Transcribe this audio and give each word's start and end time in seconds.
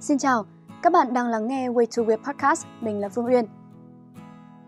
Xin 0.00 0.18
chào, 0.18 0.44
các 0.82 0.92
bạn 0.92 1.14
đang 1.14 1.28
lắng 1.28 1.46
nghe 1.46 1.68
Way 1.68 1.86
to 1.96 2.02
Weird 2.02 2.16
Podcast, 2.16 2.66
mình 2.80 3.00
là 3.00 3.08
Phương 3.08 3.26
Uyên. 3.26 3.44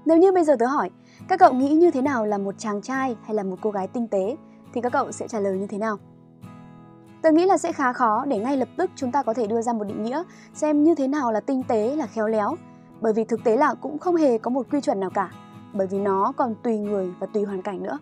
Nếu 0.06 0.16
như 0.18 0.32
bây 0.32 0.44
giờ 0.44 0.56
tớ 0.58 0.66
hỏi, 0.66 0.90
các 1.28 1.38
cậu 1.38 1.52
nghĩ 1.52 1.74
như 1.74 1.90
thế 1.90 2.02
nào 2.02 2.26
là 2.26 2.38
một 2.38 2.54
chàng 2.58 2.82
trai 2.82 3.16
hay 3.24 3.34
là 3.34 3.42
một 3.42 3.56
cô 3.60 3.70
gái 3.70 3.88
tinh 3.88 4.08
tế, 4.08 4.36
thì 4.72 4.80
các 4.80 4.92
cậu 4.92 5.12
sẽ 5.12 5.28
trả 5.28 5.40
lời 5.40 5.58
như 5.58 5.66
thế 5.66 5.78
nào? 5.78 5.96
Tớ 7.22 7.32
nghĩ 7.32 7.46
là 7.46 7.58
sẽ 7.58 7.72
khá 7.72 7.92
khó 7.92 8.24
để 8.24 8.38
ngay 8.38 8.56
lập 8.56 8.68
tức 8.76 8.90
chúng 8.96 9.12
ta 9.12 9.22
có 9.22 9.34
thể 9.34 9.46
đưa 9.46 9.62
ra 9.62 9.72
một 9.72 9.84
định 9.84 10.02
nghĩa 10.02 10.22
xem 10.54 10.84
như 10.84 10.94
thế 10.94 11.08
nào 11.08 11.32
là 11.32 11.40
tinh 11.40 11.62
tế, 11.68 11.96
là 11.96 12.06
khéo 12.06 12.28
léo. 12.28 12.54
Bởi 13.00 13.12
vì 13.12 13.24
thực 13.24 13.44
tế 13.44 13.56
là 13.56 13.74
cũng 13.74 13.98
không 13.98 14.16
hề 14.16 14.38
có 14.38 14.50
một 14.50 14.66
quy 14.70 14.80
chuẩn 14.80 15.00
nào 15.00 15.10
cả, 15.10 15.30
bởi 15.72 15.86
vì 15.86 15.98
nó 15.98 16.32
còn 16.36 16.54
tùy 16.62 16.78
người 16.78 17.12
và 17.18 17.26
tùy 17.26 17.44
hoàn 17.44 17.62
cảnh 17.62 17.82
nữa. 17.82 17.98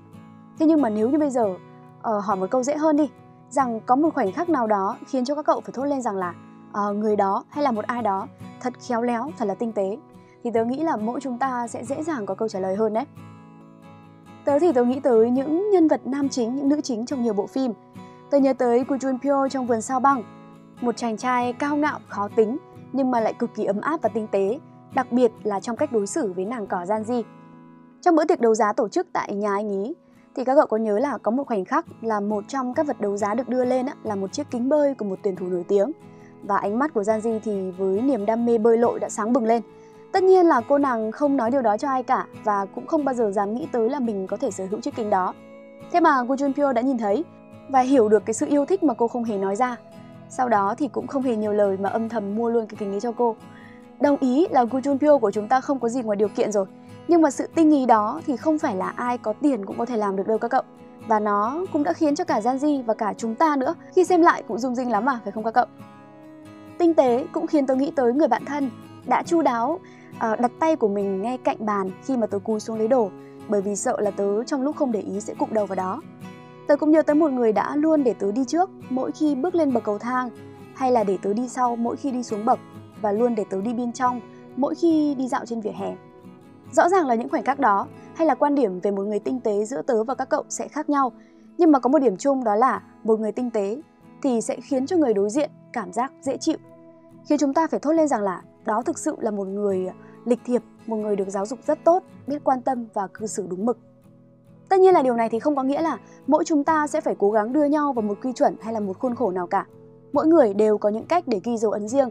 Thế 0.58 0.66
nhưng 0.66 0.82
mà 0.82 0.88
nếu 0.88 1.10
như 1.10 1.18
bây 1.18 1.30
giờ 1.30 1.44
uh, 1.46 2.24
hỏi 2.24 2.36
một 2.36 2.50
câu 2.50 2.62
dễ 2.62 2.76
hơn 2.76 2.96
đi, 2.96 3.10
rằng 3.48 3.80
có 3.86 3.96
một 3.96 4.14
khoảnh 4.14 4.32
khắc 4.32 4.48
nào 4.48 4.66
đó 4.66 4.96
khiến 5.06 5.24
cho 5.24 5.34
các 5.34 5.46
cậu 5.46 5.60
phải 5.60 5.72
thốt 5.72 5.84
lên 5.84 6.02
rằng 6.02 6.16
là 6.16 6.34
uh, 6.78 6.96
người 6.96 7.16
đó 7.16 7.44
hay 7.48 7.64
là 7.64 7.70
một 7.70 7.84
ai 7.84 8.02
đó 8.02 8.26
thật 8.60 8.72
khéo 8.88 9.02
léo, 9.02 9.30
thật 9.38 9.44
là 9.44 9.54
tinh 9.54 9.72
tế 9.72 9.98
thì 10.44 10.50
tớ 10.54 10.64
nghĩ 10.64 10.82
là 10.82 10.96
mỗi 10.96 11.20
chúng 11.20 11.38
ta 11.38 11.68
sẽ 11.68 11.84
dễ 11.84 12.02
dàng 12.02 12.26
có 12.26 12.34
câu 12.34 12.48
trả 12.48 12.60
lời 12.60 12.76
hơn 12.76 12.92
đấy. 12.92 13.04
Tớ 14.44 14.58
thì 14.58 14.72
tớ 14.72 14.84
nghĩ 14.84 15.00
tới 15.00 15.30
những 15.30 15.70
nhân 15.70 15.88
vật 15.88 16.00
nam 16.04 16.28
chính, 16.28 16.56
những 16.56 16.68
nữ 16.68 16.80
chính 16.80 17.06
trong 17.06 17.22
nhiều 17.22 17.34
bộ 17.34 17.46
phim. 17.46 17.72
Tớ 18.30 18.38
nhớ 18.38 18.52
tới 18.52 18.84
của 18.84 18.96
Jun 18.96 19.18
Pyo 19.18 19.48
trong 19.48 19.66
Vườn 19.66 19.80
Sao 19.80 20.00
Băng, 20.00 20.22
một 20.80 20.96
chàng 20.96 21.16
trai 21.16 21.52
cao 21.52 21.76
ngạo, 21.76 21.98
khó 22.08 22.28
tính 22.36 22.56
nhưng 22.92 23.10
mà 23.10 23.20
lại 23.20 23.34
cực 23.34 23.54
kỳ 23.54 23.64
ấm 23.64 23.80
áp 23.80 24.02
và 24.02 24.08
tinh 24.08 24.26
tế, 24.30 24.58
đặc 24.94 25.12
biệt 25.12 25.32
là 25.42 25.60
trong 25.60 25.76
cách 25.76 25.92
đối 25.92 26.06
xử 26.06 26.32
với 26.32 26.44
nàng 26.44 26.66
cỏ 26.66 26.86
gian 26.86 27.04
di 27.04 27.22
Trong 28.00 28.16
bữa 28.16 28.24
tiệc 28.24 28.40
đấu 28.40 28.54
giá 28.54 28.72
tổ 28.72 28.88
chức 28.88 29.06
tại 29.12 29.34
nhà 29.34 29.54
anh 29.54 29.68
ý, 29.84 29.94
thì 30.34 30.44
các 30.44 30.54
cậu 30.54 30.66
có 30.66 30.76
nhớ 30.76 30.98
là 30.98 31.18
có 31.18 31.30
một 31.30 31.46
khoảnh 31.46 31.64
khắc 31.64 31.86
là 32.02 32.20
một 32.20 32.44
trong 32.48 32.74
các 32.74 32.86
vật 32.86 33.00
đấu 33.00 33.16
giá 33.16 33.34
được 33.34 33.48
đưa 33.48 33.64
lên 33.64 33.86
là 34.02 34.14
một 34.14 34.32
chiếc 34.32 34.50
kính 34.50 34.68
bơi 34.68 34.94
của 34.94 35.04
một 35.04 35.18
tuyển 35.22 35.36
thủ 35.36 35.46
nổi 35.46 35.64
tiếng 35.68 35.92
và 36.42 36.56
ánh 36.56 36.78
mắt 36.78 36.94
của 36.94 37.02
Janji 37.02 37.38
thì 37.44 37.70
với 37.70 38.02
niềm 38.02 38.26
đam 38.26 38.46
mê 38.46 38.58
bơi 38.58 38.78
lội 38.78 39.00
đã 39.00 39.08
sáng 39.08 39.32
bừng 39.32 39.44
lên. 39.44 39.62
Tất 40.12 40.22
nhiên 40.22 40.46
là 40.46 40.60
cô 40.68 40.78
nàng 40.78 41.12
không 41.12 41.36
nói 41.36 41.50
điều 41.50 41.62
đó 41.62 41.76
cho 41.76 41.88
ai 41.88 42.02
cả 42.02 42.26
và 42.44 42.66
cũng 42.74 42.86
không 42.86 43.04
bao 43.04 43.14
giờ 43.14 43.30
dám 43.30 43.54
nghĩ 43.54 43.68
tới 43.72 43.90
là 43.90 44.00
mình 44.00 44.26
có 44.26 44.36
thể 44.36 44.50
sở 44.50 44.66
hữu 44.70 44.80
chiếc 44.80 44.96
kính 44.96 45.10
đó. 45.10 45.34
Thế 45.92 46.00
mà 46.00 46.22
Gu 46.22 46.34
Junpyo 46.34 46.72
đã 46.72 46.82
nhìn 46.82 46.98
thấy 46.98 47.24
và 47.68 47.80
hiểu 47.80 48.08
được 48.08 48.26
cái 48.26 48.34
sự 48.34 48.46
yêu 48.46 48.64
thích 48.64 48.82
mà 48.82 48.94
cô 48.94 49.08
không 49.08 49.24
hề 49.24 49.38
nói 49.38 49.56
ra. 49.56 49.76
Sau 50.28 50.48
đó 50.48 50.74
thì 50.78 50.88
cũng 50.88 51.06
không 51.06 51.22
hề 51.22 51.36
nhiều 51.36 51.52
lời 51.52 51.76
mà 51.80 51.88
âm 51.88 52.08
thầm 52.08 52.36
mua 52.36 52.48
luôn 52.50 52.66
cái 52.66 52.76
kính 52.78 52.92
ấy 52.92 53.00
cho 53.00 53.12
cô. 53.12 53.36
Đồng 54.00 54.16
ý 54.16 54.46
là 54.50 54.64
Gu 54.64 54.78
Junpyo 54.78 55.18
của 55.18 55.30
chúng 55.30 55.48
ta 55.48 55.60
không 55.60 55.78
có 55.78 55.88
gì 55.88 56.02
ngoài 56.02 56.16
điều 56.16 56.28
kiện 56.28 56.52
rồi. 56.52 56.66
Nhưng 57.08 57.22
mà 57.22 57.30
sự 57.30 57.46
tinh 57.54 57.70
ý 57.70 57.86
đó 57.86 58.20
thì 58.26 58.36
không 58.36 58.58
phải 58.58 58.76
là 58.76 58.88
ai 58.88 59.18
có 59.18 59.32
tiền 59.42 59.66
cũng 59.66 59.78
có 59.78 59.86
thể 59.86 59.96
làm 59.96 60.16
được 60.16 60.26
đâu 60.26 60.38
các 60.38 60.48
cậu. 60.48 60.62
Và 61.06 61.20
nó 61.20 61.64
cũng 61.72 61.82
đã 61.82 61.92
khiến 61.92 62.14
cho 62.14 62.24
cả 62.24 62.40
Janji 62.40 62.82
và 62.82 62.94
cả 62.94 63.14
chúng 63.16 63.34
ta 63.34 63.56
nữa 63.56 63.74
khi 63.94 64.04
xem 64.04 64.22
lại 64.22 64.42
cũng 64.48 64.58
rung 64.58 64.74
rinh 64.74 64.90
lắm 64.90 65.04
mà, 65.04 65.20
phải 65.24 65.32
không 65.32 65.44
các 65.44 65.54
cậu? 65.54 65.66
Tinh 66.78 66.94
tế 66.94 67.26
cũng 67.32 67.46
khiến 67.46 67.66
tôi 67.66 67.76
nghĩ 67.76 67.90
tới 67.90 68.12
người 68.12 68.28
bạn 68.28 68.44
thân 68.44 68.70
đã 69.06 69.22
chu 69.22 69.42
đáo 69.42 69.80
uh, 70.16 70.40
đặt 70.40 70.50
tay 70.60 70.76
của 70.76 70.88
mình 70.88 71.22
ngay 71.22 71.38
cạnh 71.38 71.66
bàn 71.66 71.90
khi 72.04 72.16
mà 72.16 72.26
tớ 72.26 72.38
cúi 72.38 72.60
xuống 72.60 72.78
lấy 72.78 72.88
đồ 72.88 73.10
bởi 73.48 73.62
vì 73.62 73.76
sợ 73.76 73.96
là 74.00 74.10
tớ 74.10 74.44
trong 74.44 74.62
lúc 74.62 74.76
không 74.76 74.92
để 74.92 75.00
ý 75.00 75.20
sẽ 75.20 75.34
cụm 75.34 75.48
đầu 75.52 75.66
vào 75.66 75.76
đó. 75.76 76.02
Tớ 76.66 76.76
cũng 76.76 76.90
nhớ 76.90 77.02
tới 77.02 77.16
một 77.16 77.30
người 77.30 77.52
đã 77.52 77.76
luôn 77.76 78.04
để 78.04 78.14
tớ 78.14 78.32
đi 78.32 78.44
trước 78.44 78.70
mỗi 78.90 79.12
khi 79.12 79.34
bước 79.34 79.54
lên 79.54 79.72
bậc 79.72 79.84
cầu 79.84 79.98
thang 79.98 80.30
hay 80.74 80.92
là 80.92 81.04
để 81.04 81.18
tớ 81.22 81.32
đi 81.32 81.48
sau 81.48 81.76
mỗi 81.76 81.96
khi 81.96 82.10
đi 82.10 82.22
xuống 82.22 82.44
bậc 82.44 82.58
và 83.00 83.12
luôn 83.12 83.34
để 83.34 83.44
tớ 83.50 83.60
đi 83.60 83.72
bên 83.72 83.92
trong 83.92 84.20
mỗi 84.56 84.74
khi 84.74 85.14
đi 85.14 85.28
dạo 85.28 85.44
trên 85.46 85.60
vỉa 85.60 85.70
hè. 85.70 85.96
Rõ 86.72 86.88
ràng 86.88 87.06
là 87.06 87.14
những 87.14 87.28
khoảnh 87.28 87.44
khắc 87.44 87.58
đó 87.58 87.86
hay 88.14 88.26
là 88.26 88.34
quan 88.34 88.54
điểm 88.54 88.80
về 88.80 88.90
một 88.90 89.02
người 89.02 89.18
tinh 89.18 89.40
tế 89.40 89.64
giữa 89.64 89.82
tớ 89.82 90.04
và 90.04 90.14
các 90.14 90.28
cậu 90.28 90.44
sẽ 90.48 90.68
khác 90.68 90.90
nhau, 90.90 91.12
nhưng 91.58 91.72
mà 91.72 91.78
có 91.78 91.88
một 91.88 91.98
điểm 91.98 92.16
chung 92.16 92.44
đó 92.44 92.54
là 92.54 92.82
một 93.04 93.20
người 93.20 93.32
tinh 93.32 93.50
tế 93.50 93.82
thì 94.22 94.40
sẽ 94.40 94.56
khiến 94.60 94.86
cho 94.86 94.96
người 94.96 95.14
đối 95.14 95.30
diện 95.30 95.50
cảm 95.76 95.92
giác 95.92 96.12
dễ 96.20 96.36
chịu. 96.36 96.56
Khiến 97.28 97.38
chúng 97.38 97.54
ta 97.54 97.66
phải 97.66 97.80
thốt 97.80 97.92
lên 97.92 98.08
rằng 98.08 98.22
là 98.22 98.42
đó 98.64 98.82
thực 98.82 98.98
sự 98.98 99.16
là 99.20 99.30
một 99.30 99.48
người 99.48 99.86
lịch 100.24 100.38
thiệp, 100.44 100.62
một 100.86 100.96
người 100.96 101.16
được 101.16 101.28
giáo 101.28 101.46
dục 101.46 101.58
rất 101.66 101.84
tốt, 101.84 102.02
biết 102.26 102.44
quan 102.44 102.62
tâm 102.62 102.86
và 102.94 103.06
cư 103.06 103.26
xử 103.26 103.46
đúng 103.50 103.66
mực. 103.66 103.78
Tất 104.68 104.80
nhiên 104.80 104.94
là 104.94 105.02
điều 105.02 105.14
này 105.14 105.28
thì 105.28 105.38
không 105.38 105.56
có 105.56 105.62
nghĩa 105.62 105.82
là 105.82 105.98
mỗi 106.26 106.44
chúng 106.44 106.64
ta 106.64 106.86
sẽ 106.86 107.00
phải 107.00 107.14
cố 107.18 107.30
gắng 107.30 107.52
đưa 107.52 107.64
nhau 107.64 107.92
vào 107.92 108.02
một 108.02 108.18
quy 108.22 108.32
chuẩn 108.32 108.56
hay 108.62 108.74
là 108.74 108.80
một 108.80 108.98
khuôn 108.98 109.14
khổ 109.14 109.30
nào 109.30 109.46
cả. 109.46 109.66
Mỗi 110.12 110.26
người 110.26 110.54
đều 110.54 110.78
có 110.78 110.88
những 110.88 111.06
cách 111.06 111.24
để 111.26 111.40
ghi 111.44 111.56
dấu 111.56 111.70
ấn 111.70 111.88
riêng. 111.88 112.08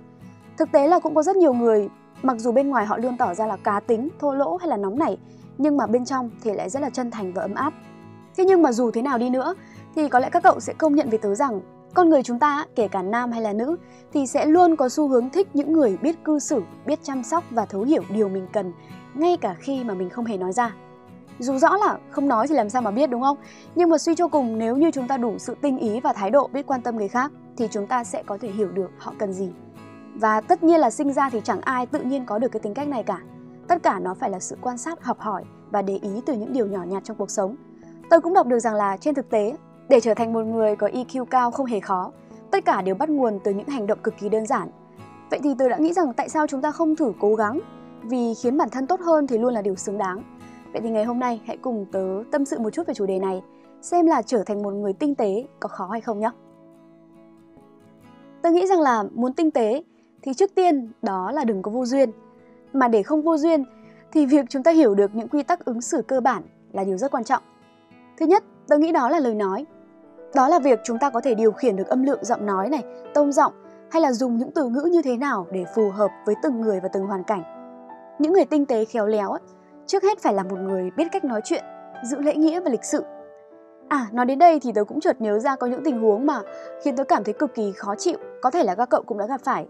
Thực 0.57 0.71
tế 0.71 0.87
là 0.87 0.99
cũng 0.99 1.15
có 1.15 1.23
rất 1.23 1.35
nhiều 1.35 1.53
người 1.53 1.89
mặc 2.21 2.37
dù 2.39 2.51
bên 2.51 2.69
ngoài 2.69 2.85
họ 2.85 2.97
luôn 2.97 3.17
tỏ 3.17 3.33
ra 3.33 3.47
là 3.47 3.57
cá 3.57 3.79
tính, 3.79 4.09
thô 4.19 4.33
lỗ 4.33 4.57
hay 4.57 4.69
là 4.69 4.77
nóng 4.77 4.99
nảy, 4.99 5.17
nhưng 5.57 5.77
mà 5.77 5.87
bên 5.87 6.05
trong 6.05 6.29
thì 6.43 6.53
lại 6.53 6.69
rất 6.69 6.81
là 6.81 6.89
chân 6.89 7.11
thành 7.11 7.33
và 7.33 7.41
ấm 7.41 7.53
áp. 7.53 7.73
Thế 8.37 8.45
nhưng 8.45 8.61
mà 8.61 8.71
dù 8.71 8.91
thế 8.91 9.01
nào 9.01 9.17
đi 9.17 9.29
nữa 9.29 9.55
thì 9.95 10.09
có 10.09 10.19
lẽ 10.19 10.29
các 10.29 10.43
cậu 10.43 10.59
sẽ 10.59 10.73
công 10.73 10.95
nhận 10.95 11.09
với 11.09 11.17
tớ 11.17 11.35
rằng 11.35 11.61
con 11.95 12.09
người 12.09 12.23
chúng 12.23 12.39
ta, 12.39 12.65
kể 12.75 12.87
cả 12.87 13.01
nam 13.01 13.31
hay 13.31 13.41
là 13.41 13.53
nữ, 13.53 13.75
thì 14.13 14.27
sẽ 14.27 14.45
luôn 14.45 14.75
có 14.75 14.89
xu 14.89 15.07
hướng 15.07 15.29
thích 15.29 15.47
những 15.53 15.73
người 15.73 15.97
biết 16.01 16.23
cư 16.23 16.39
xử, 16.39 16.61
biết 16.85 16.99
chăm 17.03 17.23
sóc 17.23 17.43
và 17.51 17.65
thấu 17.65 17.81
hiểu 17.81 18.03
điều 18.09 18.29
mình 18.29 18.47
cần, 18.53 18.73
ngay 19.13 19.37
cả 19.37 19.55
khi 19.59 19.83
mà 19.83 19.93
mình 19.93 20.09
không 20.09 20.25
hề 20.25 20.37
nói 20.37 20.53
ra. 20.53 20.75
Dù 21.39 21.57
rõ 21.57 21.77
là 21.77 21.97
không 22.09 22.27
nói 22.27 22.47
thì 22.47 22.55
làm 22.55 22.69
sao 22.69 22.81
mà 22.81 22.91
biết 22.91 23.09
đúng 23.09 23.21
không? 23.21 23.37
Nhưng 23.75 23.89
mà 23.89 23.97
suy 23.97 24.15
cho 24.15 24.27
cùng 24.27 24.59
nếu 24.59 24.77
như 24.77 24.91
chúng 24.91 25.07
ta 25.07 25.17
đủ 25.17 25.37
sự 25.37 25.55
tinh 25.61 25.77
ý 25.77 25.99
và 25.99 26.13
thái 26.13 26.31
độ 26.31 26.49
biết 26.53 26.67
quan 26.67 26.81
tâm 26.81 26.97
người 26.97 27.07
khác 27.07 27.31
thì 27.57 27.67
chúng 27.71 27.87
ta 27.87 28.03
sẽ 28.03 28.23
có 28.23 28.37
thể 28.41 28.49
hiểu 28.49 28.71
được 28.71 28.91
họ 28.97 29.13
cần 29.19 29.33
gì. 29.33 29.51
Và 30.15 30.41
tất 30.41 30.63
nhiên 30.63 30.79
là 30.79 30.89
sinh 30.89 31.13
ra 31.13 31.29
thì 31.29 31.41
chẳng 31.43 31.61
ai 31.61 31.85
tự 31.85 31.99
nhiên 31.99 32.25
có 32.25 32.39
được 32.39 32.51
cái 32.51 32.59
tính 32.59 32.73
cách 32.73 32.87
này 32.87 33.03
cả. 33.03 33.19
Tất 33.67 33.83
cả 33.83 33.99
nó 33.99 34.13
phải 34.13 34.29
là 34.29 34.39
sự 34.39 34.57
quan 34.61 34.77
sát, 34.77 35.03
học 35.03 35.19
hỏi 35.19 35.43
và 35.71 35.81
để 35.81 35.99
ý 36.01 36.21
từ 36.25 36.33
những 36.33 36.53
điều 36.53 36.67
nhỏ 36.67 36.83
nhặt 36.83 37.03
trong 37.03 37.17
cuộc 37.17 37.31
sống. 37.31 37.55
Tôi 38.09 38.21
cũng 38.21 38.33
đọc 38.33 38.47
được 38.47 38.59
rằng 38.59 38.75
là 38.75 38.97
trên 38.97 39.15
thực 39.15 39.29
tế 39.29 39.55
để 39.89 39.99
trở 39.99 40.13
thành 40.13 40.33
một 40.33 40.43
người 40.43 40.75
có 40.75 40.87
EQ 40.87 41.25
cao 41.25 41.51
không 41.51 41.65
hề 41.65 41.79
khó, 41.79 42.11
tất 42.51 42.65
cả 42.65 42.81
đều 42.81 42.95
bắt 42.95 43.09
nguồn 43.09 43.39
từ 43.43 43.53
những 43.53 43.67
hành 43.67 43.87
động 43.87 43.99
cực 44.03 44.17
kỳ 44.17 44.29
đơn 44.29 44.45
giản. 44.45 44.69
Vậy 45.31 45.39
thì 45.43 45.49
tôi 45.59 45.69
đã 45.69 45.77
nghĩ 45.77 45.93
rằng 45.93 46.13
tại 46.13 46.29
sao 46.29 46.47
chúng 46.47 46.61
ta 46.61 46.71
không 46.71 46.95
thử 46.95 47.13
cố 47.19 47.35
gắng, 47.35 47.59
vì 48.03 48.33
khiến 48.33 48.57
bản 48.57 48.69
thân 48.69 48.87
tốt 48.87 48.99
hơn 48.99 49.27
thì 49.27 49.37
luôn 49.37 49.53
là 49.53 49.61
điều 49.61 49.75
xứng 49.75 49.97
đáng. 49.97 50.23
Vậy 50.73 50.81
thì 50.81 50.89
ngày 50.89 51.03
hôm 51.03 51.19
nay 51.19 51.41
hãy 51.45 51.57
cùng 51.57 51.85
tớ 51.91 52.23
tâm 52.31 52.45
sự 52.45 52.59
một 52.59 52.69
chút 52.69 52.87
về 52.87 52.93
chủ 52.93 53.05
đề 53.05 53.19
này, 53.19 53.41
xem 53.81 54.05
là 54.05 54.21
trở 54.21 54.43
thành 54.43 54.63
một 54.63 54.71
người 54.71 54.93
tinh 54.93 55.15
tế 55.15 55.45
có 55.59 55.69
khó 55.69 55.87
hay 55.87 56.01
không 56.01 56.19
nhé. 56.19 56.29
Tôi 58.41 58.51
nghĩ 58.51 58.67
rằng 58.67 58.81
là 58.81 59.03
muốn 59.13 59.33
tinh 59.33 59.51
tế 59.51 59.83
thì 60.21 60.33
trước 60.33 60.55
tiên 60.55 60.91
đó 61.01 61.31
là 61.31 61.43
đừng 61.43 61.61
có 61.61 61.71
vô 61.71 61.85
duyên. 61.85 62.11
Mà 62.73 62.87
để 62.87 63.03
không 63.03 63.21
vô 63.21 63.37
duyên 63.37 63.63
thì 64.11 64.25
việc 64.25 64.45
chúng 64.49 64.63
ta 64.63 64.71
hiểu 64.71 64.95
được 64.95 65.15
những 65.15 65.27
quy 65.27 65.43
tắc 65.43 65.65
ứng 65.65 65.81
xử 65.81 66.01
cơ 66.01 66.21
bản 66.21 66.43
là 66.71 66.83
điều 66.83 66.97
rất 66.97 67.11
quan 67.11 67.23
trọng. 67.23 67.43
Thứ 68.17 68.25
nhất, 68.25 68.43
tôi 68.67 68.79
nghĩ 68.79 68.91
đó 68.91 69.09
là 69.09 69.19
lời 69.19 69.35
nói. 69.35 69.65
Đó 70.35 70.47
là 70.47 70.59
việc 70.59 70.79
chúng 70.83 70.99
ta 70.99 71.09
có 71.09 71.21
thể 71.21 71.35
điều 71.35 71.51
khiển 71.51 71.75
được 71.75 71.87
âm 71.87 72.03
lượng 72.03 72.25
giọng 72.25 72.45
nói 72.45 72.69
này, 72.69 72.83
tông 73.13 73.31
giọng 73.31 73.53
hay 73.91 74.01
là 74.01 74.13
dùng 74.13 74.37
những 74.37 74.51
từ 74.51 74.69
ngữ 74.69 74.89
như 74.91 75.01
thế 75.01 75.17
nào 75.17 75.47
để 75.51 75.65
phù 75.75 75.89
hợp 75.89 76.11
với 76.25 76.35
từng 76.43 76.61
người 76.61 76.79
và 76.79 76.89
từng 76.93 77.05
hoàn 77.05 77.23
cảnh. 77.23 77.43
Những 78.19 78.33
người 78.33 78.45
tinh 78.45 78.65
tế 78.65 78.85
khéo 78.85 79.07
léo 79.07 79.31
ấy, 79.31 79.39
trước 79.87 80.03
hết 80.03 80.19
phải 80.19 80.33
là 80.33 80.43
một 80.43 80.59
người 80.59 80.91
biết 80.97 81.07
cách 81.11 81.25
nói 81.25 81.41
chuyện, 81.43 81.63
giữ 82.03 82.19
lễ 82.19 82.35
nghĩa 82.35 82.59
và 82.59 82.69
lịch 82.69 82.83
sự. 82.83 83.03
À, 83.89 84.07
nói 84.11 84.25
đến 84.25 84.39
đây 84.39 84.59
thì 84.59 84.71
tớ 84.71 84.83
cũng 84.83 84.99
chợt 84.99 85.21
nhớ 85.21 85.39
ra 85.39 85.55
có 85.55 85.67
những 85.67 85.83
tình 85.83 85.99
huống 86.01 86.25
mà 86.25 86.41
khiến 86.83 86.95
tớ 86.95 87.03
cảm 87.03 87.23
thấy 87.23 87.33
cực 87.33 87.55
kỳ 87.55 87.71
khó 87.71 87.95
chịu, 87.95 88.17
có 88.41 88.51
thể 88.51 88.63
là 88.63 88.75
các 88.75 88.89
cậu 88.89 89.03
cũng 89.03 89.17
đã 89.17 89.25
gặp 89.25 89.41
phải. 89.43 89.67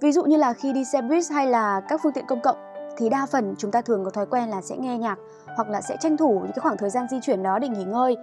Ví 0.00 0.12
dụ 0.12 0.24
như 0.24 0.36
là 0.36 0.52
khi 0.52 0.72
đi 0.72 0.84
xe 0.84 1.02
buýt 1.02 1.24
hay 1.30 1.46
là 1.46 1.80
các 1.88 2.00
phương 2.02 2.12
tiện 2.12 2.24
công 2.28 2.40
cộng 2.40 2.56
thì 2.96 3.08
đa 3.08 3.26
phần 3.26 3.54
chúng 3.58 3.70
ta 3.70 3.82
thường 3.82 4.04
có 4.04 4.10
thói 4.10 4.26
quen 4.26 4.48
là 4.48 4.62
sẽ 4.62 4.76
nghe 4.76 4.98
nhạc 4.98 5.18
hoặc 5.56 5.68
là 5.68 5.80
sẽ 5.80 5.96
tranh 6.00 6.16
thủ 6.16 6.32
những 6.32 6.52
cái 6.52 6.60
khoảng 6.60 6.76
thời 6.76 6.90
gian 6.90 7.06
di 7.10 7.20
chuyển 7.22 7.42
đó 7.42 7.58
để 7.58 7.68
nghỉ 7.68 7.84
ngơi 7.84 8.16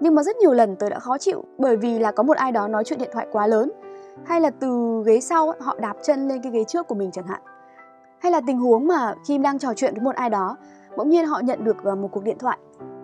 nhưng 0.00 0.14
mà 0.14 0.22
rất 0.22 0.36
nhiều 0.36 0.52
lần 0.52 0.76
tôi 0.76 0.90
đã 0.90 0.98
khó 0.98 1.18
chịu 1.18 1.44
bởi 1.58 1.76
vì 1.76 1.98
là 1.98 2.12
có 2.12 2.22
một 2.22 2.36
ai 2.36 2.52
đó 2.52 2.68
nói 2.68 2.84
chuyện 2.84 2.98
điện 2.98 3.10
thoại 3.12 3.26
quá 3.32 3.46
lớn. 3.46 3.72
Hay 4.24 4.40
là 4.40 4.50
từ 4.50 5.02
ghế 5.06 5.20
sau 5.20 5.52
họ 5.60 5.76
đạp 5.80 5.96
chân 6.02 6.28
lên 6.28 6.42
cái 6.42 6.52
ghế 6.52 6.64
trước 6.64 6.88
của 6.88 6.94
mình 6.94 7.10
chẳng 7.12 7.26
hạn. 7.26 7.40
Hay 8.18 8.32
là 8.32 8.40
tình 8.46 8.58
huống 8.58 8.86
mà 8.86 9.14
khi 9.28 9.38
đang 9.38 9.58
trò 9.58 9.74
chuyện 9.76 9.94
với 9.94 10.02
một 10.02 10.14
ai 10.14 10.30
đó, 10.30 10.56
bỗng 10.96 11.08
nhiên 11.08 11.26
họ 11.26 11.40
nhận 11.40 11.64
được 11.64 11.76
ờ, 11.84 11.94
một 11.94 12.08
cuộc 12.12 12.24
điện 12.24 12.38
thoại. 12.38 12.58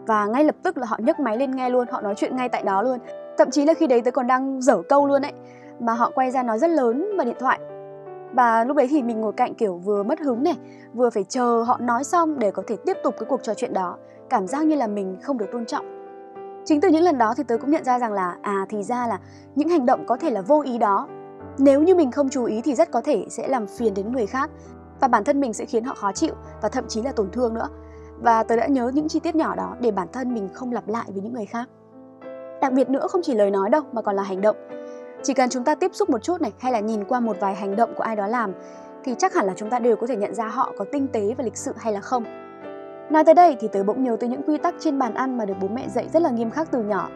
Và 0.07 0.27
ngay 0.27 0.45
lập 0.45 0.55
tức 0.63 0.79
là 0.79 0.87
họ 0.87 0.97
nhấc 1.01 1.21
máy 1.21 1.37
lên 1.37 1.57
nghe 1.57 1.71
luôn, 1.71 1.89
họ 1.91 2.01
nói 2.01 2.15
chuyện 2.17 2.37
ngay 2.37 2.49
tại 2.49 2.63
đó 2.63 2.83
luôn. 2.83 2.99
Thậm 3.39 3.51
chí 3.51 3.65
là 3.65 3.75
khi 3.75 3.87
đấy 3.87 4.01
tôi 4.05 4.13
còn 4.13 4.27
đang 4.27 4.63
dở 4.63 4.83
câu 4.89 5.07
luôn 5.07 5.23
ấy, 5.23 5.33
mà 5.81 5.93
họ 5.93 6.11
quay 6.15 6.31
ra 6.31 6.43
nói 6.43 6.59
rất 6.59 6.71
lớn 6.71 7.17
vào 7.17 7.25
điện 7.25 7.37
thoại. 7.41 7.59
Và 8.33 8.65
lúc 8.65 8.77
đấy 8.77 8.87
thì 8.91 9.03
mình 9.03 9.21
ngồi 9.21 9.33
cạnh 9.33 9.55
kiểu 9.55 9.77
vừa 9.77 10.03
mất 10.03 10.21
hứng 10.21 10.43
này, 10.43 10.57
vừa 10.95 11.11
phải 11.11 11.25
chờ 11.25 11.63
họ 11.67 11.79
nói 11.81 12.05
xong 12.05 12.39
để 12.39 12.51
có 12.51 12.63
thể 12.67 12.77
tiếp 12.87 12.97
tục 13.05 13.15
cái 13.19 13.27
cuộc 13.29 13.43
trò 13.43 13.55
chuyện 13.55 13.73
đó. 13.73 13.97
Cảm 14.29 14.47
giác 14.47 14.67
như 14.67 14.77
là 14.77 14.87
mình 14.87 15.17
không 15.23 15.39
được 15.39 15.47
tôn 15.53 15.67
trọng 15.67 16.04
chính 16.65 16.81
từ 16.81 16.89
những 16.89 17.03
lần 17.03 17.19
đó 17.19 17.35
thì 17.37 17.43
tớ 17.49 17.59
cũng 17.59 17.71
nhận 17.71 17.85
ra 17.85 17.99
rằng 17.99 18.13
là 18.13 18.37
à 18.43 18.67
thì 18.69 18.83
ra 18.83 19.07
là 19.07 19.19
những 19.55 19.69
hành 19.69 19.87
động 19.87 20.05
có 20.07 20.17
thể 20.17 20.31
là 20.31 20.43
vô 20.43 20.63
ý 20.63 20.79
đó. 20.79 21.09
Nếu 21.59 21.83
như 21.83 21.95
mình 21.95 22.11
không 22.11 22.29
chú 22.29 22.45
ý 22.45 22.61
thì 22.61 22.75
rất 22.75 22.91
có 22.91 23.01
thể 23.01 23.27
sẽ 23.31 23.49
làm 23.49 23.67
phiền 23.67 23.95
đến 23.95 24.13
người 24.13 24.27
khác 24.27 24.51
và 25.01 25.09
bản 25.09 25.25
thân 25.25 25.41
mình 25.41 25.53
sẽ 25.53 25.65
khiến 25.65 25.85
họ 25.85 25.95
khó 25.95 26.13
chịu 26.13 26.35
và 26.63 26.69
thậm 26.69 26.85
chí 26.89 27.03
là 27.03 27.13
tổn 27.13 27.31
thương 27.31 27.55
nữa. 27.55 27.69
Và 28.19 28.43
tớ 28.43 28.57
đã 28.57 28.67
nhớ 28.67 28.91
những 28.95 29.09
chi 29.09 29.21
tiết 29.21 29.35
nhỏ 29.35 29.55
đó 29.57 29.77
để 29.81 29.91
bản 29.91 30.09
thân 30.13 30.35
mình 30.35 30.49
không 30.55 30.73
lặp 30.73 30.89
lại 30.89 31.05
với 31.09 31.23
những 31.23 31.35
người 31.35 31.47
khác. 31.47 31.69
Đặc 32.61 32.73
biệt 32.73 32.91
nữa 32.91 33.07
không 33.11 33.21
chỉ 33.25 33.35
lời 33.35 33.51
nói 33.51 33.71
đâu 33.71 33.83
mà 33.93 34.03
còn 34.03 34.17
là 34.17 34.23
hành 34.23 34.41
động. 34.41 34.57
Chỉ 35.23 35.35
cần 35.35 35.51
chúng 35.51 35.65
ta 35.65 35.75
tiếp 35.75 35.91
xúc 35.95 36.11
một 36.11 36.23
chút 36.23 36.41
này, 36.41 36.53
hay 36.59 36.73
là 36.73 36.81
nhìn 36.81 37.05
qua 37.05 37.21
một 37.21 37.37
vài 37.41 37.55
hành 37.55 37.77
động 37.77 37.95
của 37.97 38.03
ai 38.03 38.17
đó 38.17 38.27
làm, 38.27 38.53
thì 39.05 39.15
chắc 39.19 39.35
hẳn 39.35 39.47
là 39.47 39.53
chúng 39.57 39.71
ta 39.71 39.79
đều 39.79 39.97
có 39.97 40.07
thể 40.07 40.17
nhận 40.17 40.35
ra 40.35 40.49
họ 40.49 40.73
có 40.79 40.85
tinh 40.93 41.09
tế 41.13 41.35
và 41.39 41.45
lịch 41.45 41.57
sự 41.57 41.73
hay 41.77 41.93
là 41.93 42.01
không. 42.01 42.44
Nói 43.11 43.25
tới 43.25 43.35
đây 43.35 43.57
thì 43.61 43.69
tớ 43.69 43.83
bỗng 43.83 44.03
nhớ 44.03 44.17
tới 44.21 44.29
những 44.29 44.43
quy 44.43 44.59
tắc 44.59 44.75
trên 44.79 44.99
bàn 44.99 45.15
ăn 45.15 45.39
mà 45.39 45.45
được 45.45 45.55
bố 45.61 45.69
mẹ 45.69 45.89
dạy 45.89 46.09
rất 46.09 46.23
là 46.23 46.31
nghiêm 46.31 46.51
khắc 46.51 46.71
từ 46.71 46.83
nhỏ. 46.83 47.09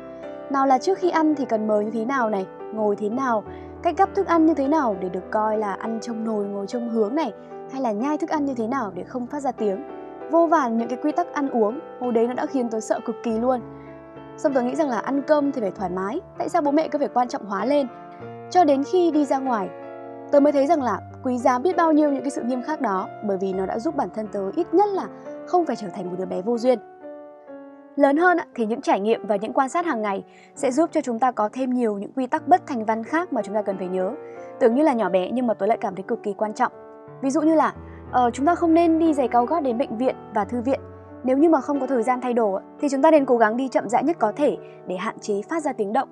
Nào 0.51 0.67
là 0.67 0.79
trước 0.79 0.99
khi 0.99 1.11
ăn 1.11 1.35
thì 1.35 1.45
cần 1.45 1.67
mời 1.67 1.85
như 1.85 1.91
thế 1.91 2.05
nào 2.05 2.31
này, 2.31 2.47
ngồi 2.75 2.97
thế 2.97 3.09
nào, 3.09 3.45
cách 3.83 3.95
gắp 3.99 4.09
thức 4.15 4.27
ăn 4.27 4.47
như 4.47 4.55
thế 4.55 4.69
nào 4.69 4.97
để 5.01 5.09
được 5.09 5.31
coi 5.31 5.59
là 5.59 5.73
ăn 5.73 5.99
trong 6.03 6.25
nồi 6.25 6.45
ngồi 6.45 6.67
trong 6.67 6.89
hướng 6.89 7.15
này 7.15 7.33
hay 7.73 7.83
là 7.83 7.93
nhai 7.93 8.19
thức 8.19 8.31
ăn 8.31 8.45
như 8.45 8.55
thế 8.55 8.67
nào 8.67 8.93
để 8.95 9.05
không 9.05 9.27
phát 9.27 9.41
ra 9.41 9.53
tiếng. 9.53 9.85
Vô 10.31 10.47
vàn 10.47 10.79
những 10.79 10.89
cái 10.89 10.99
quy 11.03 11.13
tắc 11.13 11.33
ăn 11.33 11.51
uống 11.51 11.81
hồi 12.01 12.13
đấy 12.13 12.27
nó 12.27 12.35
đã 12.35 12.47
khiến 12.47 12.69
tôi 12.69 12.81
sợ 12.81 13.01
cực 13.07 13.17
kỳ 13.23 13.39
luôn. 13.39 13.61
Xong 14.37 14.53
tôi 14.55 14.65
nghĩ 14.65 14.75
rằng 14.75 14.89
là 14.89 14.99
ăn 14.99 15.23
cơm 15.23 15.53
thì 15.53 15.61
phải 15.61 15.71
thoải 15.71 15.91
mái 15.91 16.21
tại 16.39 16.49
sao 16.49 16.63
bố 16.63 16.71
mẹ 16.71 16.89
cứ 16.89 16.99
phải 16.99 17.09
quan 17.15 17.29
trọng 17.29 17.45
hóa 17.45 17.65
lên? 17.65 17.87
Cho 18.51 18.65
đến 18.65 18.85
khi 18.85 19.11
đi 19.11 19.25
ra 19.25 19.39
ngoài 19.39 19.69
tớ 20.33 20.41
mới 20.41 20.53
thấy 20.53 20.67
rằng 20.67 20.83
là 20.83 21.01
quý 21.23 21.39
giá 21.39 21.59
biết 21.59 21.77
bao 21.77 21.93
nhiêu 21.93 22.11
những 22.11 22.23
cái 22.23 22.31
sự 22.31 22.43
nghiêm 22.43 22.63
khắc 22.63 22.81
đó 22.81 23.09
bởi 23.25 23.37
vì 23.37 23.53
nó 23.53 23.67
đã 23.67 23.79
giúp 23.79 23.97
bản 23.97 24.09
thân 24.15 24.29
tớ 24.33 24.51
ít 24.57 24.75
nhất 24.75 24.89
là 24.89 25.07
không 25.49 25.67
phải 25.67 25.77
trở 25.77 25.89
thành 25.89 26.07
một 26.07 26.15
đứa 26.19 26.27
bé 26.27 26.43
vô 26.43 26.59
duyên. 26.59 26.79
Lớn 27.97 28.17
hơn 28.17 28.39
thì 28.55 28.67
những 28.67 28.81
trải 28.81 29.01
nghiệm 29.01 29.27
và 29.27 29.37
những 29.37 29.53
quan 29.53 29.69
sát 29.69 29.87
hàng 29.87 30.03
ngày 30.03 30.25
sẽ 30.55 30.71
giúp 30.71 30.91
cho 30.93 31.01
chúng 31.01 31.19
ta 31.19 31.33
có 31.33 31.49
thêm 31.53 31.71
nhiều 31.71 31.99
những 31.99 32.13
quy 32.13 32.27
tắc 32.27 32.49
bất 32.49 32.67
thành 32.67 32.85
văn 32.85 33.05
khác 33.05 33.33
mà 33.33 33.43
chúng 33.43 33.55
ta 33.55 33.63
cần 33.63 33.79
phải 33.79 33.89
nhớ. 33.89 34.13
Tưởng 34.61 34.75
như 34.75 34.83
là 34.83 34.93
nhỏ 34.93 35.09
bé 35.09 35.31
nhưng 35.31 35.47
mà 35.47 35.55
tôi 35.55 35.69
lại 35.69 35.79
cảm 35.81 35.95
thấy 35.95 36.03
cực 36.03 36.23
kỳ 36.23 36.33
quan 36.33 36.55
trọng. 36.55 36.73
Ví 37.23 37.31
dụ 37.31 37.41
như 37.41 37.55
là 37.55 37.75
uh, 38.09 38.35
chúng 38.35 38.47
ta 38.47 38.55
không 38.55 38.75
nên 38.75 38.99
đi 38.99 39.15
giày 39.15 39.29
cao 39.29 39.47
gót 39.47 39.61
đến 39.61 39.79
bệnh 39.79 39.97
viện 39.97 40.17
và 40.35 40.45
thư 40.45 40.61
viện. 40.61 40.81
Nếu 41.25 41.39
như 41.39 41.49
mà 41.49 41.61
không 41.61 41.81
có 41.81 41.87
thời 41.87 42.03
gian 42.03 42.21
thay 42.21 42.33
đồ 42.33 42.61
thì 42.81 42.89
chúng 42.89 43.03
ta 43.03 43.11
nên 43.11 43.25
cố 43.25 43.37
gắng 43.37 43.57
đi 43.57 43.69
chậm 43.69 43.89
rãi 43.89 44.05
nhất 44.05 44.17
có 44.19 44.33
thể 44.37 44.57
để 44.87 44.97
hạn 44.97 45.19
chế 45.19 45.43
phát 45.49 45.63
ra 45.63 45.73
tiếng 45.73 45.93
động. 45.93 46.09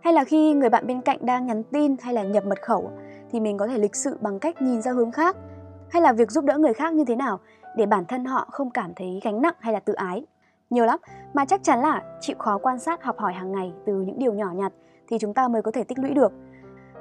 Hay 0.00 0.12
là 0.12 0.24
khi 0.24 0.52
người 0.52 0.70
bạn 0.70 0.86
bên 0.86 1.00
cạnh 1.00 1.18
đang 1.20 1.46
nhắn 1.46 1.62
tin 1.62 1.96
hay 2.02 2.14
là 2.14 2.22
nhập 2.22 2.46
mật 2.46 2.62
khẩu 2.62 2.90
thì 3.30 3.40
mình 3.40 3.58
có 3.58 3.66
thể 3.66 3.78
lịch 3.78 3.96
sự 3.96 4.18
bằng 4.20 4.38
cách 4.38 4.62
nhìn 4.62 4.82
ra 4.82 4.92
hướng 4.92 5.12
khác. 5.12 5.36
Hay 5.90 6.02
là 6.02 6.12
việc 6.12 6.30
giúp 6.30 6.44
đỡ 6.44 6.58
người 6.58 6.72
khác 6.74 6.94
như 6.94 7.04
thế 7.04 7.16
nào 7.16 7.40
để 7.76 7.86
bản 7.86 8.04
thân 8.04 8.24
họ 8.24 8.48
không 8.50 8.70
cảm 8.70 8.94
thấy 8.96 9.20
gánh 9.24 9.42
nặng 9.42 9.54
hay 9.58 9.72
là 9.72 9.80
tự 9.80 9.92
ái. 9.92 10.26
Nhiều 10.70 10.84
lắm, 10.84 10.98
mà 11.34 11.44
chắc 11.44 11.62
chắn 11.62 11.80
là 11.80 12.02
chịu 12.20 12.36
khó 12.38 12.58
quan 12.58 12.78
sát, 12.78 13.02
học 13.02 13.18
hỏi 13.18 13.32
hàng 13.32 13.52
ngày 13.52 13.72
từ 13.86 13.92
những 13.92 14.18
điều 14.18 14.32
nhỏ 14.32 14.52
nhặt 14.54 14.72
thì 15.08 15.18
chúng 15.18 15.34
ta 15.34 15.48
mới 15.48 15.62
có 15.62 15.70
thể 15.70 15.84
tích 15.84 15.98
lũy 15.98 16.10
được. 16.10 16.32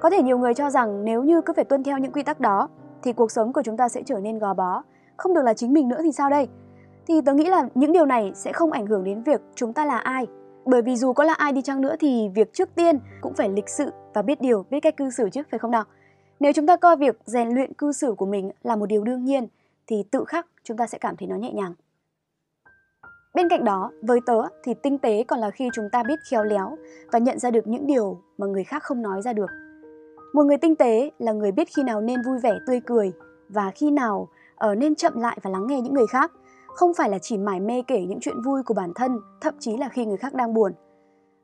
Có 0.01 0.09
thể 0.09 0.21
nhiều 0.21 0.37
người 0.37 0.53
cho 0.53 0.69
rằng 0.69 1.05
nếu 1.05 1.23
như 1.23 1.41
cứ 1.41 1.53
phải 1.53 1.65
tuân 1.65 1.83
theo 1.83 1.97
những 1.97 2.11
quy 2.11 2.23
tắc 2.23 2.39
đó, 2.39 2.69
thì 3.03 3.13
cuộc 3.13 3.31
sống 3.31 3.53
của 3.53 3.61
chúng 3.63 3.77
ta 3.77 3.89
sẽ 3.89 4.01
trở 4.05 4.19
nên 4.19 4.39
gò 4.39 4.53
bó. 4.53 4.83
Không 5.17 5.33
được 5.33 5.41
là 5.43 5.53
chính 5.53 5.73
mình 5.73 5.87
nữa 5.87 5.99
thì 6.03 6.11
sao 6.11 6.29
đây? 6.29 6.47
Thì 7.07 7.21
tớ 7.21 7.33
nghĩ 7.33 7.45
là 7.45 7.67
những 7.75 7.91
điều 7.91 8.05
này 8.05 8.31
sẽ 8.35 8.53
không 8.53 8.71
ảnh 8.71 8.85
hưởng 8.85 9.03
đến 9.03 9.23
việc 9.23 9.41
chúng 9.55 9.73
ta 9.73 9.85
là 9.85 9.97
ai. 9.97 10.27
Bởi 10.65 10.81
vì 10.81 10.95
dù 10.95 11.13
có 11.13 11.23
là 11.23 11.33
ai 11.33 11.51
đi 11.51 11.61
chăng 11.61 11.81
nữa 11.81 11.95
thì 11.99 12.29
việc 12.35 12.53
trước 12.53 12.75
tiên 12.75 12.99
cũng 13.21 13.33
phải 13.33 13.49
lịch 13.49 13.69
sự 13.69 13.91
và 14.13 14.21
biết 14.21 14.41
điều, 14.41 14.65
biết 14.69 14.79
cách 14.79 14.97
cư 14.97 15.09
xử 15.09 15.29
chứ, 15.29 15.41
phải 15.51 15.59
không 15.59 15.71
nào? 15.71 15.83
Nếu 16.39 16.53
chúng 16.53 16.67
ta 16.67 16.75
coi 16.75 16.97
việc 16.97 17.19
rèn 17.25 17.49
luyện 17.49 17.73
cư 17.73 17.91
xử 17.91 18.15
của 18.17 18.25
mình 18.25 18.51
là 18.63 18.75
một 18.75 18.85
điều 18.85 19.03
đương 19.03 19.25
nhiên, 19.25 19.47
thì 19.87 20.03
tự 20.11 20.23
khắc 20.27 20.47
chúng 20.63 20.77
ta 20.77 20.88
sẽ 20.88 20.98
cảm 20.98 21.15
thấy 21.18 21.27
nó 21.27 21.36
nhẹ 21.36 21.51
nhàng 21.51 21.74
Bên 23.33 23.50
cạnh 23.50 23.63
đó, 23.63 23.92
với 24.01 24.19
tớ 24.25 24.42
thì 24.63 24.74
tinh 24.74 24.98
tế 24.98 25.24
còn 25.27 25.39
là 25.39 25.50
khi 25.50 25.69
chúng 25.74 25.89
ta 25.92 26.04
biết 26.04 26.19
khéo 26.30 26.44
léo 26.44 26.77
và 27.12 27.19
nhận 27.19 27.39
ra 27.39 27.51
được 27.51 27.68
những 27.68 27.88
điều 27.88 28.18
mà 28.38 28.48
người 28.48 28.63
khác 28.63 28.83
không 28.83 29.01
nói 29.01 29.21
ra 29.21 29.33
được. 29.33 29.50
Một 30.33 30.44
người 30.44 30.57
tinh 30.57 30.75
tế 30.75 31.12
là 31.19 31.31
người 31.31 31.51
biết 31.51 31.68
khi 31.75 31.83
nào 31.83 32.01
nên 32.01 32.21
vui 32.21 32.39
vẻ 32.39 32.54
tươi 32.68 32.81
cười 32.86 33.12
và 33.50 33.71
khi 33.75 33.92
nào 33.92 34.27
ở 34.56 34.75
nên 34.75 34.95
chậm 34.95 35.19
lại 35.19 35.38
và 35.42 35.50
lắng 35.50 35.68
nghe 35.68 35.81
những 35.81 35.94
người 35.94 36.07
khác, 36.07 36.31
không 36.68 36.94
phải 36.94 37.10
là 37.10 37.19
chỉ 37.19 37.38
mải 37.38 37.60
mê 37.60 37.81
kể 37.88 38.06
những 38.06 38.19
chuyện 38.21 38.42
vui 38.42 38.63
của 38.63 38.74
bản 38.74 38.94
thân, 38.95 39.19
thậm 39.42 39.54
chí 39.60 39.77
là 39.77 39.89
khi 39.89 40.06
người 40.06 40.18
khác 40.18 40.33
đang 40.33 40.54
buồn. 40.54 40.74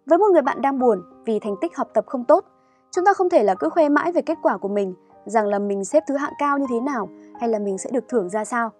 Với 0.05 0.17
một 0.17 0.27
người 0.33 0.41
bạn 0.41 0.61
đang 0.61 0.79
buồn 0.79 1.01
vì 1.25 1.39
thành 1.39 1.55
tích 1.61 1.75
học 1.75 1.89
tập 1.93 2.05
không 2.07 2.25
tốt, 2.25 2.45
chúng 2.91 3.05
ta 3.05 3.13
không 3.13 3.29
thể 3.29 3.43
là 3.43 3.55
cứ 3.55 3.69
khoe 3.69 3.89
mãi 3.89 4.11
về 4.11 4.21
kết 4.21 4.37
quả 4.41 4.57
của 4.57 4.67
mình, 4.67 4.93
rằng 5.25 5.47
là 5.47 5.59
mình 5.59 5.85
xếp 5.85 6.03
thứ 6.07 6.15
hạng 6.15 6.33
cao 6.39 6.57
như 6.57 6.65
thế 6.69 6.79
nào 6.79 7.09
hay 7.39 7.49
là 7.49 7.59
mình 7.59 7.77
sẽ 7.77 7.89
được 7.93 8.03
thưởng 8.07 8.29
ra 8.29 8.45
sao. 8.45 8.71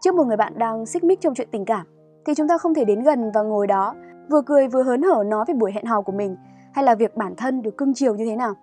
Trước 0.00 0.14
một 0.14 0.26
người 0.26 0.36
bạn 0.36 0.58
đang 0.58 0.86
xích 0.86 1.04
mích 1.04 1.20
trong 1.20 1.34
chuyện 1.34 1.48
tình 1.50 1.64
cảm, 1.64 1.86
thì 2.26 2.34
chúng 2.34 2.48
ta 2.48 2.58
không 2.58 2.74
thể 2.74 2.84
đến 2.84 3.02
gần 3.02 3.30
và 3.34 3.42
ngồi 3.42 3.66
đó 3.66 3.94
vừa 4.30 4.42
cười 4.46 4.68
vừa 4.68 4.82
hớn 4.82 5.02
hở 5.02 5.24
nói 5.26 5.44
về 5.48 5.54
buổi 5.54 5.72
hẹn 5.72 5.84
hò 5.84 6.00
của 6.00 6.12
mình 6.12 6.36
hay 6.72 6.84
là 6.84 6.94
việc 6.94 7.16
bản 7.16 7.34
thân 7.36 7.62
được 7.62 7.76
cưng 7.76 7.94
chiều 7.94 8.14
như 8.14 8.24
thế 8.24 8.36
nào. 8.36 8.54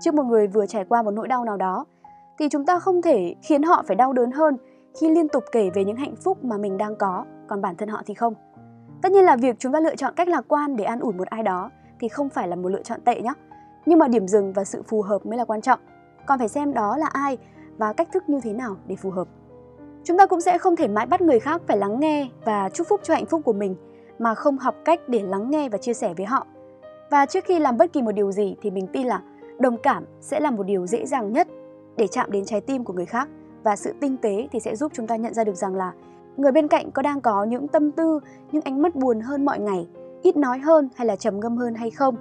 Trước 0.00 0.14
một 0.14 0.22
người 0.22 0.46
vừa 0.46 0.66
trải 0.66 0.84
qua 0.84 1.02
một 1.02 1.10
nỗi 1.10 1.28
đau 1.28 1.44
nào 1.44 1.56
đó 1.56 1.84
thì 2.38 2.48
chúng 2.48 2.66
ta 2.66 2.78
không 2.78 3.02
thể 3.02 3.34
khiến 3.42 3.62
họ 3.62 3.84
phải 3.86 3.96
đau 3.96 4.12
đớn 4.12 4.30
hơn 4.30 4.56
khi 5.00 5.10
liên 5.10 5.28
tục 5.28 5.44
kể 5.52 5.70
về 5.70 5.84
những 5.84 5.96
hạnh 5.96 6.14
phúc 6.24 6.44
mà 6.44 6.56
mình 6.56 6.76
đang 6.76 6.96
có, 6.96 7.24
còn 7.46 7.60
bản 7.60 7.76
thân 7.76 7.88
họ 7.88 8.02
thì 8.06 8.14
không. 8.14 8.34
Tất 9.02 9.12
nhiên 9.12 9.24
là 9.24 9.36
việc 9.36 9.56
chúng 9.58 9.72
ta 9.72 9.80
lựa 9.80 9.96
chọn 9.96 10.14
cách 10.16 10.28
lạc 10.28 10.44
quan 10.48 10.76
để 10.76 10.84
an 10.84 11.00
ủi 11.00 11.12
một 11.12 11.28
ai 11.28 11.42
đó 11.42 11.70
thì 12.00 12.08
không 12.08 12.28
phải 12.28 12.48
là 12.48 12.56
một 12.56 12.68
lựa 12.68 12.82
chọn 12.82 13.00
tệ 13.04 13.20
nhé. 13.20 13.32
Nhưng 13.86 13.98
mà 13.98 14.08
điểm 14.08 14.28
dừng 14.28 14.52
và 14.52 14.64
sự 14.64 14.82
phù 14.82 15.02
hợp 15.02 15.26
mới 15.26 15.38
là 15.38 15.44
quan 15.44 15.60
trọng. 15.60 15.80
Còn 16.26 16.38
phải 16.38 16.48
xem 16.48 16.74
đó 16.74 16.96
là 16.96 17.06
ai 17.06 17.38
và 17.78 17.92
cách 17.92 18.08
thức 18.12 18.28
như 18.28 18.40
thế 18.40 18.52
nào 18.52 18.76
để 18.86 18.96
phù 18.96 19.10
hợp. 19.10 19.28
Chúng 20.06 20.18
ta 20.18 20.26
cũng 20.26 20.40
sẽ 20.40 20.58
không 20.58 20.76
thể 20.76 20.88
mãi 20.88 21.06
bắt 21.06 21.20
người 21.20 21.40
khác 21.40 21.62
phải 21.66 21.76
lắng 21.76 22.00
nghe 22.00 22.28
và 22.44 22.68
chúc 22.68 22.86
phúc 22.88 23.00
cho 23.04 23.14
hạnh 23.14 23.26
phúc 23.26 23.40
của 23.44 23.52
mình 23.52 23.76
mà 24.18 24.34
không 24.34 24.58
học 24.58 24.74
cách 24.84 25.00
để 25.08 25.22
lắng 25.22 25.50
nghe 25.50 25.68
và 25.68 25.78
chia 25.78 25.94
sẻ 25.94 26.14
với 26.16 26.26
họ. 26.26 26.46
Và 27.10 27.26
trước 27.26 27.44
khi 27.44 27.58
làm 27.58 27.76
bất 27.76 27.92
kỳ 27.92 28.02
một 28.02 28.12
điều 28.12 28.32
gì 28.32 28.56
thì 28.62 28.70
mình 28.70 28.86
tin 28.92 29.06
là 29.06 29.22
đồng 29.58 29.76
cảm 29.76 30.04
sẽ 30.20 30.40
là 30.40 30.50
một 30.50 30.62
điều 30.62 30.86
dễ 30.86 31.06
dàng 31.06 31.32
nhất 31.32 31.48
để 31.96 32.06
chạm 32.06 32.30
đến 32.30 32.44
trái 32.44 32.60
tim 32.60 32.84
của 32.84 32.92
người 32.92 33.06
khác 33.06 33.28
và 33.62 33.76
sự 33.76 33.92
tinh 34.00 34.16
tế 34.16 34.48
thì 34.52 34.60
sẽ 34.60 34.76
giúp 34.76 34.92
chúng 34.94 35.06
ta 35.06 35.16
nhận 35.16 35.34
ra 35.34 35.44
được 35.44 35.54
rằng 35.54 35.74
là 35.74 35.92
người 36.36 36.52
bên 36.52 36.68
cạnh 36.68 36.90
có 36.90 37.02
đang 37.02 37.20
có 37.20 37.44
những 37.44 37.68
tâm 37.68 37.90
tư, 37.90 38.20
những 38.52 38.62
ánh 38.62 38.82
mắt 38.82 38.94
buồn 38.94 39.20
hơn 39.20 39.44
mọi 39.44 39.58
ngày, 39.58 39.88
ít 40.22 40.36
nói 40.36 40.58
hơn 40.58 40.88
hay 40.96 41.06
là 41.06 41.16
trầm 41.16 41.40
ngâm 41.40 41.56
hơn 41.56 41.74
hay 41.74 41.90
không. 41.90 42.16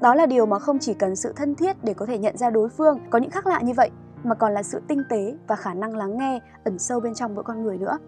Đó 0.00 0.14
là 0.14 0.26
điều 0.26 0.46
mà 0.46 0.58
không 0.58 0.78
chỉ 0.78 0.94
cần 0.94 1.16
sự 1.16 1.32
thân 1.36 1.54
thiết 1.54 1.84
để 1.84 1.94
có 1.94 2.06
thể 2.06 2.18
nhận 2.18 2.36
ra 2.36 2.50
đối 2.50 2.68
phương 2.68 2.98
có 3.10 3.18
những 3.18 3.30
khác 3.30 3.46
lạ 3.46 3.60
như 3.60 3.72
vậy 3.76 3.90
mà 4.24 4.34
còn 4.34 4.52
là 4.52 4.62
sự 4.62 4.80
tinh 4.88 5.02
tế 5.08 5.34
và 5.46 5.56
khả 5.56 5.74
năng 5.74 5.96
lắng 5.96 6.18
nghe 6.18 6.40
ẩn 6.64 6.78
sâu 6.78 7.00
bên 7.00 7.14
trong 7.14 7.34
mỗi 7.34 7.44
con 7.44 7.62
người 7.62 7.78
nữa. 7.78 7.98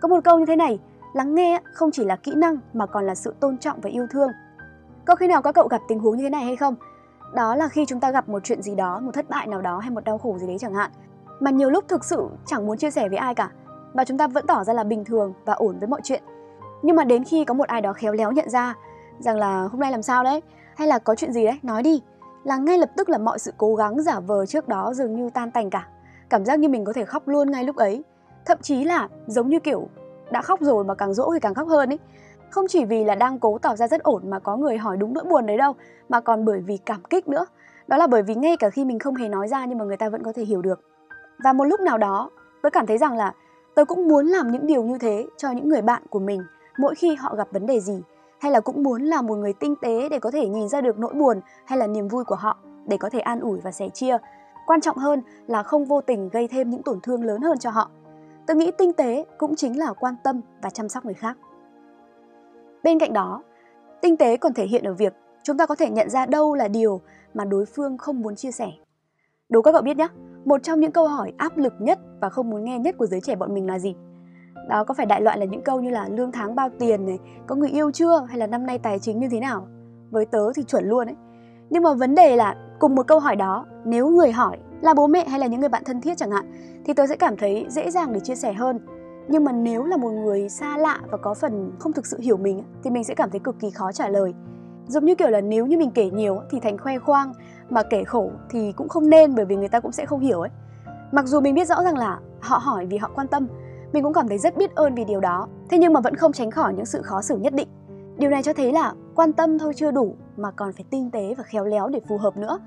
Có 0.00 0.08
một 0.08 0.24
câu 0.24 0.38
như 0.38 0.46
thế 0.46 0.56
này, 0.56 0.78
lắng 1.14 1.34
nghe 1.34 1.60
không 1.72 1.90
chỉ 1.90 2.04
là 2.04 2.16
kỹ 2.16 2.34
năng 2.34 2.56
mà 2.72 2.86
còn 2.86 3.06
là 3.06 3.14
sự 3.14 3.34
tôn 3.40 3.58
trọng 3.58 3.80
và 3.80 3.90
yêu 3.90 4.06
thương. 4.10 4.30
Có 5.04 5.14
khi 5.14 5.26
nào 5.26 5.42
các 5.42 5.54
cậu 5.54 5.68
gặp 5.68 5.80
tình 5.88 5.98
huống 5.98 6.16
như 6.16 6.22
thế 6.22 6.30
này 6.30 6.44
hay 6.44 6.56
không? 6.56 6.74
Đó 7.34 7.54
là 7.56 7.68
khi 7.68 7.86
chúng 7.86 8.00
ta 8.00 8.10
gặp 8.10 8.28
một 8.28 8.44
chuyện 8.44 8.62
gì 8.62 8.74
đó, 8.74 9.00
một 9.00 9.10
thất 9.14 9.28
bại 9.28 9.46
nào 9.46 9.60
đó 9.62 9.78
hay 9.78 9.90
một 9.90 10.04
đau 10.04 10.18
khổ 10.18 10.38
gì 10.38 10.46
đấy 10.46 10.56
chẳng 10.60 10.74
hạn, 10.74 10.90
mà 11.40 11.50
nhiều 11.50 11.70
lúc 11.70 11.84
thực 11.88 12.04
sự 12.04 12.28
chẳng 12.46 12.66
muốn 12.66 12.78
chia 12.78 12.90
sẻ 12.90 13.08
với 13.08 13.18
ai 13.18 13.34
cả, 13.34 13.50
và 13.92 14.04
chúng 14.04 14.18
ta 14.18 14.26
vẫn 14.26 14.46
tỏ 14.46 14.64
ra 14.64 14.72
là 14.72 14.84
bình 14.84 15.04
thường 15.04 15.32
và 15.44 15.52
ổn 15.52 15.78
với 15.78 15.88
mọi 15.88 16.00
chuyện. 16.04 16.22
Nhưng 16.82 16.96
mà 16.96 17.04
đến 17.04 17.24
khi 17.24 17.44
có 17.44 17.54
một 17.54 17.68
ai 17.68 17.80
đó 17.80 17.92
khéo 17.92 18.12
léo 18.12 18.32
nhận 18.32 18.50
ra 18.50 18.74
rằng 19.18 19.36
là 19.36 19.62
hôm 19.62 19.80
nay 19.80 19.90
làm 19.90 20.02
sao 20.02 20.24
đấy, 20.24 20.42
hay 20.76 20.88
là 20.88 20.98
có 20.98 21.14
chuyện 21.14 21.32
gì 21.32 21.44
đấy, 21.44 21.58
nói 21.62 21.82
đi, 21.82 22.02
là 22.44 22.56
ngay 22.56 22.78
lập 22.78 22.90
tức 22.96 23.08
là 23.08 23.18
mọi 23.18 23.38
sự 23.38 23.52
cố 23.56 23.74
gắng 23.74 24.02
giả 24.02 24.20
vờ 24.20 24.46
trước 24.46 24.68
đó 24.68 24.92
dường 24.94 25.16
như 25.16 25.30
tan 25.30 25.50
tành 25.50 25.70
cả. 25.70 25.88
Cảm 26.28 26.44
giác 26.44 26.58
như 26.58 26.68
mình 26.68 26.84
có 26.84 26.92
thể 26.92 27.04
khóc 27.04 27.28
luôn 27.28 27.50
ngay 27.50 27.64
lúc 27.64 27.76
ấy. 27.76 28.04
Thậm 28.44 28.58
chí 28.62 28.84
là 28.84 29.08
giống 29.26 29.48
như 29.48 29.60
kiểu 29.60 29.88
đã 30.30 30.42
khóc 30.42 30.60
rồi 30.60 30.84
mà 30.84 30.94
càng 30.94 31.14
dỗ 31.14 31.30
thì 31.32 31.40
càng 31.40 31.54
khóc 31.54 31.68
hơn 31.68 31.88
ấy. 31.88 31.98
Không 32.50 32.68
chỉ 32.68 32.84
vì 32.84 33.04
là 33.04 33.14
đang 33.14 33.38
cố 33.38 33.58
tỏ 33.58 33.76
ra 33.76 33.88
rất 33.88 34.02
ổn 34.02 34.30
mà 34.30 34.38
có 34.38 34.56
người 34.56 34.78
hỏi 34.78 34.96
đúng 34.96 35.14
nỗi 35.14 35.24
buồn 35.24 35.46
đấy 35.46 35.56
đâu, 35.56 35.74
mà 36.08 36.20
còn 36.20 36.44
bởi 36.44 36.60
vì 36.60 36.76
cảm 36.76 37.02
kích 37.10 37.28
nữa. 37.28 37.46
Đó 37.86 37.96
là 37.96 38.06
bởi 38.06 38.22
vì 38.22 38.34
ngay 38.34 38.56
cả 38.56 38.70
khi 38.70 38.84
mình 38.84 38.98
không 38.98 39.14
hề 39.14 39.28
nói 39.28 39.48
ra 39.48 39.64
nhưng 39.64 39.78
mà 39.78 39.84
người 39.84 39.96
ta 39.96 40.08
vẫn 40.08 40.22
có 40.22 40.32
thể 40.32 40.44
hiểu 40.44 40.62
được. 40.62 40.80
Và 41.44 41.52
một 41.52 41.64
lúc 41.64 41.80
nào 41.80 41.98
đó, 41.98 42.30
tôi 42.62 42.70
cảm 42.70 42.86
thấy 42.86 42.98
rằng 42.98 43.16
là 43.16 43.32
tôi 43.74 43.84
cũng 43.84 44.08
muốn 44.08 44.26
làm 44.26 44.52
những 44.52 44.66
điều 44.66 44.82
như 44.82 44.98
thế 44.98 45.26
cho 45.36 45.50
những 45.50 45.68
người 45.68 45.82
bạn 45.82 46.02
của 46.10 46.18
mình 46.18 46.42
mỗi 46.78 46.94
khi 46.94 47.14
họ 47.14 47.34
gặp 47.34 47.48
vấn 47.52 47.66
đề 47.66 47.80
gì 47.80 48.02
hay 48.42 48.52
là 48.52 48.60
cũng 48.60 48.82
muốn 48.82 49.02
là 49.02 49.22
một 49.22 49.34
người 49.38 49.52
tinh 49.52 49.74
tế 49.82 50.08
để 50.08 50.18
có 50.18 50.30
thể 50.30 50.48
nhìn 50.48 50.68
ra 50.68 50.80
được 50.80 50.98
nỗi 50.98 51.14
buồn 51.14 51.40
hay 51.66 51.78
là 51.78 51.86
niềm 51.86 52.08
vui 52.08 52.24
của 52.24 52.34
họ 52.34 52.58
để 52.86 52.96
có 52.96 53.10
thể 53.10 53.20
an 53.20 53.40
ủi 53.40 53.60
và 53.60 53.72
sẻ 53.72 53.88
chia. 53.88 54.16
Quan 54.66 54.80
trọng 54.80 54.96
hơn 54.96 55.22
là 55.46 55.62
không 55.62 55.84
vô 55.84 56.00
tình 56.00 56.28
gây 56.28 56.48
thêm 56.48 56.70
những 56.70 56.82
tổn 56.82 57.00
thương 57.00 57.24
lớn 57.24 57.42
hơn 57.42 57.58
cho 57.58 57.70
họ. 57.70 57.90
Tôi 58.46 58.56
nghĩ 58.56 58.70
tinh 58.78 58.92
tế 58.92 59.24
cũng 59.38 59.56
chính 59.56 59.78
là 59.78 59.92
quan 59.92 60.14
tâm 60.24 60.40
và 60.62 60.70
chăm 60.70 60.88
sóc 60.88 61.04
người 61.04 61.14
khác. 61.14 61.36
Bên 62.82 62.98
cạnh 62.98 63.12
đó, 63.12 63.42
tinh 64.00 64.16
tế 64.16 64.36
còn 64.36 64.54
thể 64.54 64.66
hiện 64.66 64.84
ở 64.84 64.94
việc 64.94 65.14
chúng 65.42 65.56
ta 65.56 65.66
có 65.66 65.74
thể 65.74 65.90
nhận 65.90 66.10
ra 66.10 66.26
đâu 66.26 66.54
là 66.54 66.68
điều 66.68 67.00
mà 67.34 67.44
đối 67.44 67.66
phương 67.66 67.98
không 67.98 68.20
muốn 68.20 68.36
chia 68.36 68.50
sẻ. 68.50 68.68
Đố 69.48 69.62
các 69.62 69.72
cậu 69.72 69.82
biết 69.82 69.96
nhé, 69.96 70.08
một 70.44 70.62
trong 70.62 70.80
những 70.80 70.92
câu 70.92 71.08
hỏi 71.08 71.32
áp 71.36 71.56
lực 71.56 71.72
nhất 71.78 71.98
và 72.20 72.28
không 72.28 72.50
muốn 72.50 72.64
nghe 72.64 72.78
nhất 72.78 72.94
của 72.98 73.06
giới 73.06 73.20
trẻ 73.20 73.36
bọn 73.36 73.54
mình 73.54 73.66
là 73.66 73.78
gì? 73.78 73.94
Đó, 74.68 74.84
có 74.84 74.94
phải 74.94 75.06
đại 75.06 75.20
loại 75.20 75.38
là 75.38 75.44
những 75.44 75.62
câu 75.62 75.80
như 75.80 75.90
là 75.90 76.08
lương 76.08 76.32
tháng 76.32 76.54
bao 76.54 76.68
tiền 76.78 77.06
này, 77.06 77.18
có 77.46 77.54
người 77.54 77.70
yêu 77.70 77.90
chưa? 77.90 78.26
Hay 78.28 78.38
là 78.38 78.46
năm 78.46 78.66
nay 78.66 78.78
tài 78.78 78.98
chính 78.98 79.18
như 79.18 79.28
thế 79.28 79.40
nào? 79.40 79.66
Với 80.10 80.26
tớ 80.26 80.52
thì 80.54 80.62
chuẩn 80.62 80.88
luôn 80.88 81.06
ấy. 81.06 81.16
Nhưng 81.70 81.82
mà 81.82 81.94
vấn 81.94 82.14
đề 82.14 82.36
là, 82.36 82.56
cùng 82.78 82.94
một 82.94 83.06
câu 83.06 83.20
hỏi 83.20 83.36
đó, 83.36 83.66
nếu 83.84 84.08
người 84.08 84.32
hỏi 84.32 84.58
là 84.80 84.94
bố 84.94 85.06
mẹ 85.06 85.28
hay 85.28 85.40
là 85.40 85.46
những 85.46 85.60
người 85.60 85.68
bạn 85.68 85.82
thân 85.84 86.00
thiết 86.00 86.18
chẳng 86.18 86.30
hạn, 86.30 86.52
thì 86.84 86.94
tớ 86.94 87.06
sẽ 87.06 87.16
cảm 87.16 87.36
thấy 87.36 87.66
dễ 87.68 87.90
dàng 87.90 88.12
để 88.12 88.20
chia 88.20 88.34
sẻ 88.34 88.52
hơn. 88.52 88.80
Nhưng 89.28 89.44
mà 89.44 89.52
nếu 89.52 89.84
là 89.84 89.96
một 89.96 90.10
người 90.10 90.48
xa 90.48 90.76
lạ 90.76 91.00
và 91.10 91.18
có 91.18 91.34
phần 91.34 91.72
không 91.78 91.92
thực 91.92 92.06
sự 92.06 92.18
hiểu 92.20 92.36
mình 92.36 92.62
thì 92.84 92.90
mình 92.90 93.04
sẽ 93.04 93.14
cảm 93.14 93.30
thấy 93.30 93.40
cực 93.40 93.60
kỳ 93.60 93.70
khó 93.70 93.92
trả 93.92 94.08
lời. 94.08 94.34
Giống 94.86 95.04
như 95.04 95.14
kiểu 95.14 95.28
là 95.28 95.40
nếu 95.40 95.66
như 95.66 95.78
mình 95.78 95.90
kể 95.90 96.10
nhiều 96.10 96.40
thì 96.50 96.60
thành 96.60 96.78
khoe 96.78 96.98
khoang, 96.98 97.32
mà 97.70 97.82
kể 97.90 98.04
khổ 98.04 98.30
thì 98.50 98.72
cũng 98.72 98.88
không 98.88 99.10
nên 99.10 99.34
bởi 99.34 99.44
vì 99.44 99.56
người 99.56 99.68
ta 99.68 99.80
cũng 99.80 99.92
sẽ 99.92 100.06
không 100.06 100.20
hiểu 100.20 100.40
ấy. 100.40 100.50
Mặc 101.12 101.26
dù 101.26 101.40
mình 101.40 101.54
biết 101.54 101.68
rõ 101.68 101.82
rằng 101.82 101.98
là 101.98 102.18
họ 102.40 102.58
hỏi 102.58 102.86
vì 102.86 102.96
họ 102.96 103.10
quan 103.14 103.28
tâm 103.28 103.46
mình 103.92 104.02
cũng 104.02 104.12
cảm 104.12 104.28
thấy 104.28 104.38
rất 104.38 104.56
biết 104.56 104.74
ơn 104.74 104.94
vì 104.94 105.04
điều 105.04 105.20
đó. 105.20 105.48
Thế 105.70 105.78
nhưng 105.78 105.92
mà 105.92 106.00
vẫn 106.00 106.16
không 106.16 106.32
tránh 106.32 106.50
khỏi 106.50 106.74
những 106.74 106.86
sự 106.86 107.02
khó 107.02 107.22
xử 107.22 107.36
nhất 107.36 107.54
định. 107.54 107.68
Điều 108.16 108.30
này 108.30 108.42
cho 108.42 108.52
thấy 108.52 108.72
là 108.72 108.92
quan 109.14 109.32
tâm 109.32 109.58
thôi 109.58 109.72
chưa 109.76 109.90
đủ 109.90 110.14
mà 110.36 110.50
còn 110.50 110.72
phải 110.72 110.84
tinh 110.90 111.10
tế 111.10 111.34
và 111.38 111.44
khéo 111.44 111.64
léo 111.64 111.88
để 111.88 112.00
phù 112.08 112.18
hợp 112.18 112.36
nữa. 112.36 112.58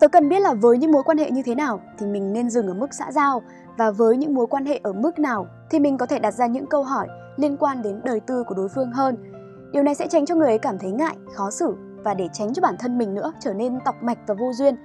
Tớ 0.00 0.08
cần 0.08 0.28
biết 0.28 0.40
là 0.40 0.54
với 0.54 0.78
những 0.78 0.92
mối 0.92 1.02
quan 1.02 1.18
hệ 1.18 1.30
như 1.30 1.42
thế 1.42 1.54
nào 1.54 1.80
thì 1.98 2.06
mình 2.06 2.32
nên 2.32 2.50
dừng 2.50 2.66
ở 2.66 2.74
mức 2.74 2.94
xã 2.94 3.12
giao 3.12 3.42
và 3.76 3.90
với 3.90 4.16
những 4.16 4.34
mối 4.34 4.46
quan 4.46 4.66
hệ 4.66 4.80
ở 4.82 4.92
mức 4.92 5.18
nào 5.18 5.46
thì 5.70 5.78
mình 5.78 5.98
có 5.98 6.06
thể 6.06 6.18
đặt 6.18 6.34
ra 6.34 6.46
những 6.46 6.66
câu 6.66 6.82
hỏi 6.82 7.08
liên 7.36 7.56
quan 7.56 7.82
đến 7.82 8.00
đời 8.04 8.20
tư 8.20 8.44
của 8.44 8.54
đối 8.54 8.68
phương 8.68 8.92
hơn. 8.92 9.16
Điều 9.72 9.82
này 9.82 9.94
sẽ 9.94 10.06
tránh 10.08 10.26
cho 10.26 10.34
người 10.34 10.48
ấy 10.48 10.58
cảm 10.58 10.78
thấy 10.78 10.90
ngại, 10.90 11.16
khó 11.34 11.50
xử 11.50 11.74
và 12.04 12.14
để 12.14 12.28
tránh 12.32 12.54
cho 12.54 12.60
bản 12.60 12.74
thân 12.78 12.98
mình 12.98 13.14
nữa 13.14 13.32
trở 13.40 13.54
nên 13.54 13.80
tọc 13.84 14.02
mạch 14.02 14.18
và 14.26 14.34
vô 14.34 14.52
duyên. 14.52 14.76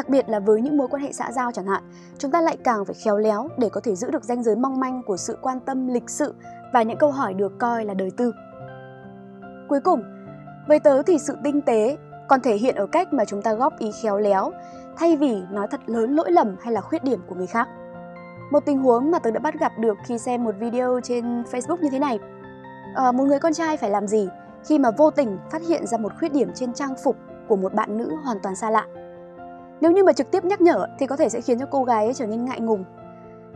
Đặc 0.00 0.08
biệt 0.08 0.28
là 0.28 0.40
với 0.40 0.60
những 0.60 0.76
mối 0.76 0.88
quan 0.90 1.02
hệ 1.02 1.12
xã 1.12 1.32
giao 1.32 1.52
chẳng 1.52 1.66
hạn, 1.66 1.82
chúng 2.18 2.30
ta 2.30 2.40
lại 2.40 2.56
càng 2.64 2.84
phải 2.84 2.94
khéo 3.04 3.18
léo 3.18 3.48
để 3.58 3.68
có 3.68 3.80
thể 3.80 3.94
giữ 3.96 4.10
được 4.10 4.24
ranh 4.24 4.42
giới 4.42 4.56
mong 4.56 4.80
manh 4.80 5.02
của 5.02 5.16
sự 5.16 5.38
quan 5.42 5.60
tâm 5.60 5.88
lịch 5.88 6.10
sự 6.10 6.34
và 6.72 6.82
những 6.82 6.98
câu 6.98 7.10
hỏi 7.10 7.34
được 7.34 7.58
coi 7.58 7.84
là 7.84 7.94
đời 7.94 8.10
tư. 8.16 8.32
Cuối 9.68 9.80
cùng, 9.80 10.02
với 10.68 10.80
tớ 10.80 11.02
thì 11.02 11.18
sự 11.18 11.36
tinh 11.44 11.60
tế 11.60 11.96
còn 12.28 12.40
thể 12.40 12.56
hiện 12.56 12.74
ở 12.74 12.86
cách 12.86 13.12
mà 13.12 13.24
chúng 13.24 13.42
ta 13.42 13.54
góp 13.54 13.78
ý 13.78 13.90
khéo 14.02 14.18
léo 14.18 14.52
thay 14.96 15.16
vì 15.16 15.42
nói 15.50 15.66
thật 15.70 15.80
lớn 15.86 16.14
lỗi 16.14 16.32
lầm 16.32 16.56
hay 16.62 16.72
là 16.72 16.80
khuyết 16.80 17.04
điểm 17.04 17.20
của 17.28 17.34
người 17.34 17.46
khác. 17.46 17.68
Một 18.50 18.60
tình 18.66 18.78
huống 18.78 19.10
mà 19.10 19.18
tớ 19.18 19.30
đã 19.30 19.40
bắt 19.40 19.54
gặp 19.60 19.72
được 19.78 19.98
khi 20.04 20.18
xem 20.18 20.44
một 20.44 20.54
video 20.58 21.00
trên 21.02 21.42
Facebook 21.42 21.78
như 21.80 21.88
thế 21.90 21.98
này. 21.98 22.18
À, 22.94 23.12
một 23.12 23.24
người 23.24 23.38
con 23.38 23.52
trai 23.52 23.76
phải 23.76 23.90
làm 23.90 24.06
gì 24.06 24.28
khi 24.64 24.78
mà 24.78 24.90
vô 24.90 25.10
tình 25.10 25.38
phát 25.50 25.62
hiện 25.68 25.86
ra 25.86 25.98
một 25.98 26.12
khuyết 26.18 26.32
điểm 26.32 26.50
trên 26.54 26.72
trang 26.72 26.94
phục 27.04 27.16
của 27.48 27.56
một 27.56 27.74
bạn 27.74 27.96
nữ 27.96 28.16
hoàn 28.24 28.40
toàn 28.42 28.56
xa 28.56 28.70
lạ. 28.70 28.86
Nếu 29.80 29.92
như 29.92 30.04
mà 30.04 30.12
trực 30.12 30.30
tiếp 30.30 30.44
nhắc 30.44 30.60
nhở 30.60 30.86
thì 30.98 31.06
có 31.06 31.16
thể 31.16 31.28
sẽ 31.28 31.40
khiến 31.40 31.58
cho 31.58 31.66
cô 31.70 31.84
gái 31.84 32.04
ấy 32.04 32.14
trở 32.14 32.26
nên 32.26 32.44
ngại 32.44 32.60
ngùng. 32.60 32.84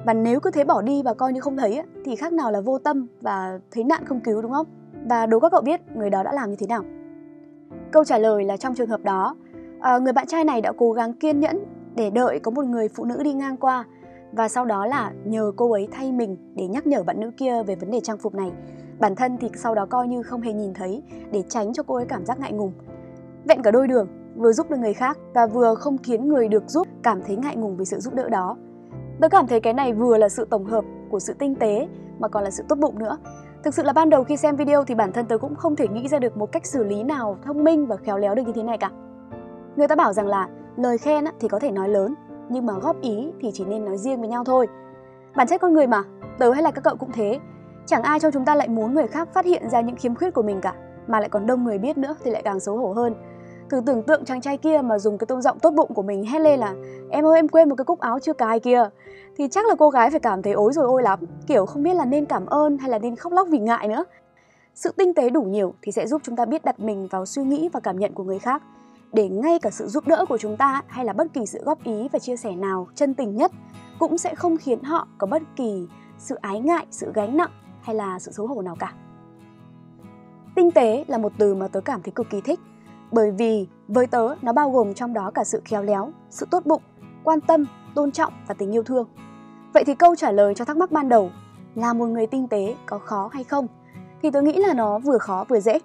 Và 0.07 0.15
nếu 0.15 0.41
cứ 0.41 0.51
thế 0.51 0.65
bỏ 0.65 0.83
đi 0.83 1.03
và 1.03 1.15
coi 1.15 1.33
như 1.33 1.41
không 1.41 1.57
thấy 1.57 1.83
thì 2.05 2.17
khác 2.17 2.33
nào 2.33 2.53
là 2.53 2.61
vô 2.61 2.79
tâm 2.79 3.07
và 3.21 3.59
thấy 3.71 3.85
nạn 3.85 4.05
không 4.07 4.21
cứu 4.21 4.43
đúng 4.43 4.53
không? 4.53 4.67
Và 5.09 5.27
đố 5.27 5.41
các 5.41 5.53
cậu 5.53 5.61
biết 5.61 5.81
người 5.97 6.11
đó 6.11 6.23
đã 6.23 6.33
làm 6.33 6.51
như 6.51 6.57
thế 6.59 6.67
nào? 6.67 6.85
Câu 7.93 8.05
trả 8.05 8.19
lời 8.19 8.45
là 8.45 8.57
trong 8.57 8.75
trường 8.75 8.89
hợp 8.89 9.01
đó, 9.03 9.37
ờ, 9.81 10.01
người 10.01 10.13
bạn 10.13 10.27
trai 10.27 10.45
này 10.45 10.61
đã 10.61 10.73
cố 10.79 10.93
gắng 10.93 11.15
kiên 11.15 11.41
nhẫn 11.41 11.65
để 11.97 12.11
đợi 12.11 12.39
có 12.39 12.51
một 12.51 12.65
người 12.65 12.89
phụ 12.89 13.05
nữ 13.05 13.23
đi 13.23 13.33
ngang 13.33 13.57
qua 13.57 13.85
và 14.33 14.49
sau 14.49 14.65
đó 14.65 14.87
là 14.87 15.13
nhờ 15.25 15.53
cô 15.57 15.73
ấy 15.73 15.89
thay 15.93 16.13
mình 16.13 16.37
để 16.55 16.67
nhắc 16.67 16.87
nhở 16.87 17.03
bạn 17.03 17.21
nữ 17.21 17.31
kia 17.37 17.63
về 17.63 17.75
vấn 17.75 17.91
đề 17.91 18.01
trang 18.01 18.19
phục 18.19 18.35
này. 18.35 18.53
Bản 18.99 19.15
thân 19.15 19.37
thì 19.41 19.49
sau 19.55 19.75
đó 19.75 19.87
coi 19.87 20.09
như 20.09 20.23
không 20.23 20.41
hề 20.41 20.53
nhìn 20.53 20.75
thấy 20.75 21.03
để 21.31 21.43
tránh 21.49 21.73
cho 21.73 21.83
cô 21.83 21.95
ấy 21.95 22.07
cảm 22.09 22.27
giác 22.27 22.41
ngại 22.41 22.53
ngùng. 22.53 22.73
Vẹn 23.45 23.63
cả 23.63 23.71
đôi 23.71 23.89
đường, 23.89 24.09
vừa 24.37 24.53
giúp 24.53 24.71
được 24.71 24.77
người 24.77 24.95
khác 24.95 25.19
và 25.35 25.47
vừa 25.47 25.75
không 25.75 25.99
khiến 25.99 26.29
người 26.29 26.49
được 26.49 26.65
giúp 26.67 26.89
cảm 27.03 27.23
thấy 27.27 27.37
ngại 27.37 27.57
ngùng 27.57 27.77
vì 27.77 27.85
sự 27.85 27.99
giúp 27.99 28.15
đỡ 28.15 28.29
đó. 28.29 28.57
Tớ 29.21 29.29
cảm 29.29 29.47
thấy 29.47 29.61
cái 29.61 29.73
này 29.73 29.93
vừa 29.93 30.17
là 30.17 30.29
sự 30.29 30.47
tổng 30.51 30.65
hợp 30.65 30.85
của 31.11 31.19
sự 31.19 31.35
tinh 31.39 31.55
tế 31.55 31.89
mà 32.19 32.29
còn 32.29 32.45
là 32.45 32.51
sự 32.51 32.65
tốt 32.69 32.79
bụng 32.79 32.99
nữa. 32.99 33.19
Thực 33.63 33.75
sự 33.75 33.83
là 33.83 33.93
ban 33.93 34.11
đầu 34.11 34.25
khi 34.25 34.37
xem 34.37 34.57
video 34.57 34.85
thì 34.85 34.95
bản 34.95 35.13
thân 35.13 35.27
tớ 35.27 35.39
cũng 35.39 35.55
không 35.55 35.77
thể 35.77 35.89
nghĩ 35.89 36.09
ra 36.09 36.19
được 36.19 36.37
một 36.37 36.53
cách 36.53 36.67
xử 36.67 36.85
lý 36.85 37.03
nào 37.03 37.39
thông 37.43 37.65
minh 37.65 37.87
và 37.87 37.97
khéo 37.97 38.19
léo 38.19 38.35
được 38.35 38.43
như 38.47 38.53
thế 38.53 38.63
này 38.63 38.79
cả. 38.79 38.91
Người 39.77 39.89
ta 39.89 39.95
bảo 39.95 40.13
rằng 40.13 40.27
là 40.27 40.49
lời 40.77 40.99
khen 40.99 41.25
thì 41.41 41.49
có 41.49 41.59
thể 41.59 41.71
nói 41.71 41.89
lớn, 41.89 42.15
nhưng 42.49 42.67
mà 42.67 42.73
góp 42.79 43.01
ý 43.01 43.33
thì 43.41 43.51
chỉ 43.55 43.65
nên 43.65 43.85
nói 43.85 43.99
riêng 43.99 44.21
với 44.21 44.29
nhau 44.29 44.45
thôi. 44.45 44.67
Bản 45.37 45.47
chất 45.47 45.61
con 45.61 45.73
người 45.75 45.87
mà, 45.87 46.03
tớ 46.39 46.53
hay 46.53 46.63
là 46.63 46.71
các 46.71 46.85
cậu 46.85 46.97
cũng 46.97 47.13
thế. 47.13 47.39
Chẳng 47.87 48.03
ai 48.03 48.21
trong 48.21 48.33
chúng 48.33 48.45
ta 48.45 48.55
lại 48.55 48.69
muốn 48.69 48.95
người 48.95 49.07
khác 49.07 49.29
phát 49.33 49.45
hiện 49.45 49.71
ra 49.71 49.81
những 49.81 49.97
khiếm 49.97 50.15
khuyết 50.15 50.35
của 50.35 50.43
mình 50.43 50.61
cả, 50.61 50.75
mà 51.07 51.21
lại 51.21 51.29
còn 51.29 51.47
đông 51.47 51.65
người 51.65 51.79
biết 51.79 51.99
nữa 51.99 52.15
thì 52.25 52.31
lại 52.31 52.43
càng 52.43 52.61
xấu 52.61 52.77
hổ 52.77 52.93
hơn. 52.93 53.15
Thử 53.71 53.81
tưởng 53.87 54.03
tượng 54.03 54.25
chàng 54.25 54.41
trai 54.41 54.57
kia 54.57 54.81
mà 54.85 54.99
dùng 54.99 55.19
cái 55.19 55.27
tông 55.27 55.43
giọng 55.43 55.59
tốt 55.59 55.71
bụng 55.71 55.95
của 55.95 56.03
mình 56.03 56.25
hét 56.25 56.39
lên 56.39 56.61
là 56.61 56.75
Em 57.11 57.27
ơi 57.27 57.39
em 57.39 57.49
quên 57.49 57.69
một 57.69 57.75
cái 57.75 57.85
cúc 57.85 58.01
áo 58.01 58.19
chưa 58.19 58.33
cài 58.33 58.61
kia 58.61 58.89
Thì 59.37 59.49
chắc 59.49 59.67
là 59.67 59.75
cô 59.79 59.91
gái 59.91 60.11
phải 60.11 60.21
cảm 60.21 60.43
thấy 60.43 60.53
ối 60.53 60.73
rồi 60.73 60.85
ôi 60.85 61.03
lắm 61.03 61.19
Kiểu 61.47 61.67
không 61.67 61.83
biết 61.83 61.95
là 61.95 62.05
nên 62.05 62.27
cảm 62.27 62.47
ơn 62.47 62.79
hay 62.79 62.91
là 62.91 62.99
nên 62.99 63.17
khóc 63.17 63.33
lóc 63.33 63.49
vì 63.51 63.59
ngại 63.59 63.89
nữa. 63.89 64.05
Sự 64.75 64.93
tinh 64.97 65.15
tế 65.15 65.31
đủ 65.31 65.43
nhiều 65.43 65.75
thì 65.83 65.93
sẽ 65.93 66.07
giúp 66.07 66.23
chúng 66.25 66.37
ta 66.37 66.45
biết 66.45 66.65
đặt 66.65 66.81
mình 66.81 67.09
vào 67.11 67.27
suy 67.27 67.43
nghĩ 67.43 67.69
và 67.73 67.81
cảm 67.81 67.99
nhận 67.99 68.15
của 68.15 68.25
người 68.25 68.39
khác. 68.39 68.63
Để 69.13 69.29
ngay 69.29 69.59
cả 69.59 69.71
sự 69.71 69.87
giúp 69.87 70.07
đỡ 70.07 70.25
của 70.29 70.39
chúng 70.39 70.57
ta 70.57 70.83
hay 70.87 71.05
là 71.05 71.13
bất 71.13 71.27
kỳ 71.33 71.47
sự 71.47 71.63
góp 71.65 71.85
ý 71.85 72.09
và 72.13 72.19
chia 72.19 72.37
sẻ 72.37 72.57
nào 72.57 72.87
chân 72.95 73.15
tình 73.15 73.37
nhất 73.37 73.53
cũng 73.99 74.19
sẽ 74.19 74.35
không 74.35 74.57
khiến 74.57 74.83
họ 74.83 75.09
có 75.19 75.27
bất 75.27 75.43
kỳ 75.57 75.89
sự 76.19 76.35
ái 76.35 76.61
ngại, 76.61 76.87
sự 76.91 77.13
gánh 77.15 77.37
nặng 77.37 77.51
hay 77.83 77.97
là 77.97 78.19
sự 78.19 78.33
xấu 78.33 78.47
hổ 78.47 78.63
nào 78.63 78.77
cả. 78.79 78.93
Tinh 80.55 80.71
tế 80.71 81.05
là 81.09 81.19
một 81.19 81.33
từ 81.39 81.55
mà 81.55 81.69
tớ 81.69 81.81
cảm 81.81 82.03
thấy 82.03 82.13
cực 82.13 82.31
kỳ 82.31 82.41
thích 82.41 82.61
bởi 83.15 83.31
vì 83.31 83.67
với 83.89 84.07
tớ 84.07 84.35
nó 84.43 84.53
bao 84.53 84.71
gồm 84.71 84.95
trong 84.95 85.13
đó 85.13 85.31
cả 85.35 85.45
sự 85.45 85.63
khéo 85.65 85.83
léo, 85.83 86.13
sự 86.31 86.47
tốt 86.51 86.67
bụng, 86.67 86.83
quan 87.25 87.41
tâm, 87.41 87.67
tôn 87.95 88.13
trọng 88.13 88.33
và 88.47 88.55
tình 88.55 88.75
yêu 88.75 88.83
thương. 88.83 89.09
Vậy 89.75 89.85
thì 89.87 89.95
câu 89.95 90.17
trả 90.17 90.33
lời 90.33 90.55
cho 90.55 90.65
thắc 90.65 90.77
mắc 90.77 90.93
ban 90.93 91.09
đầu 91.09 91.31
là 91.75 91.93
một 91.93 92.07
người 92.07 92.27
tinh 92.27 92.49
tế 92.49 92.75
có 92.87 92.99
khó 92.99 93.31
hay 93.33 93.45
không? 93.45 93.67
Thì 94.23 94.31
tớ 94.31 94.43
nghĩ 94.43 94.53
là 94.53 94.75
nó 94.75 94.99
vừa 94.99 95.19
khó 95.19 95.45
vừa 95.49 95.61
dễ. 95.61 95.79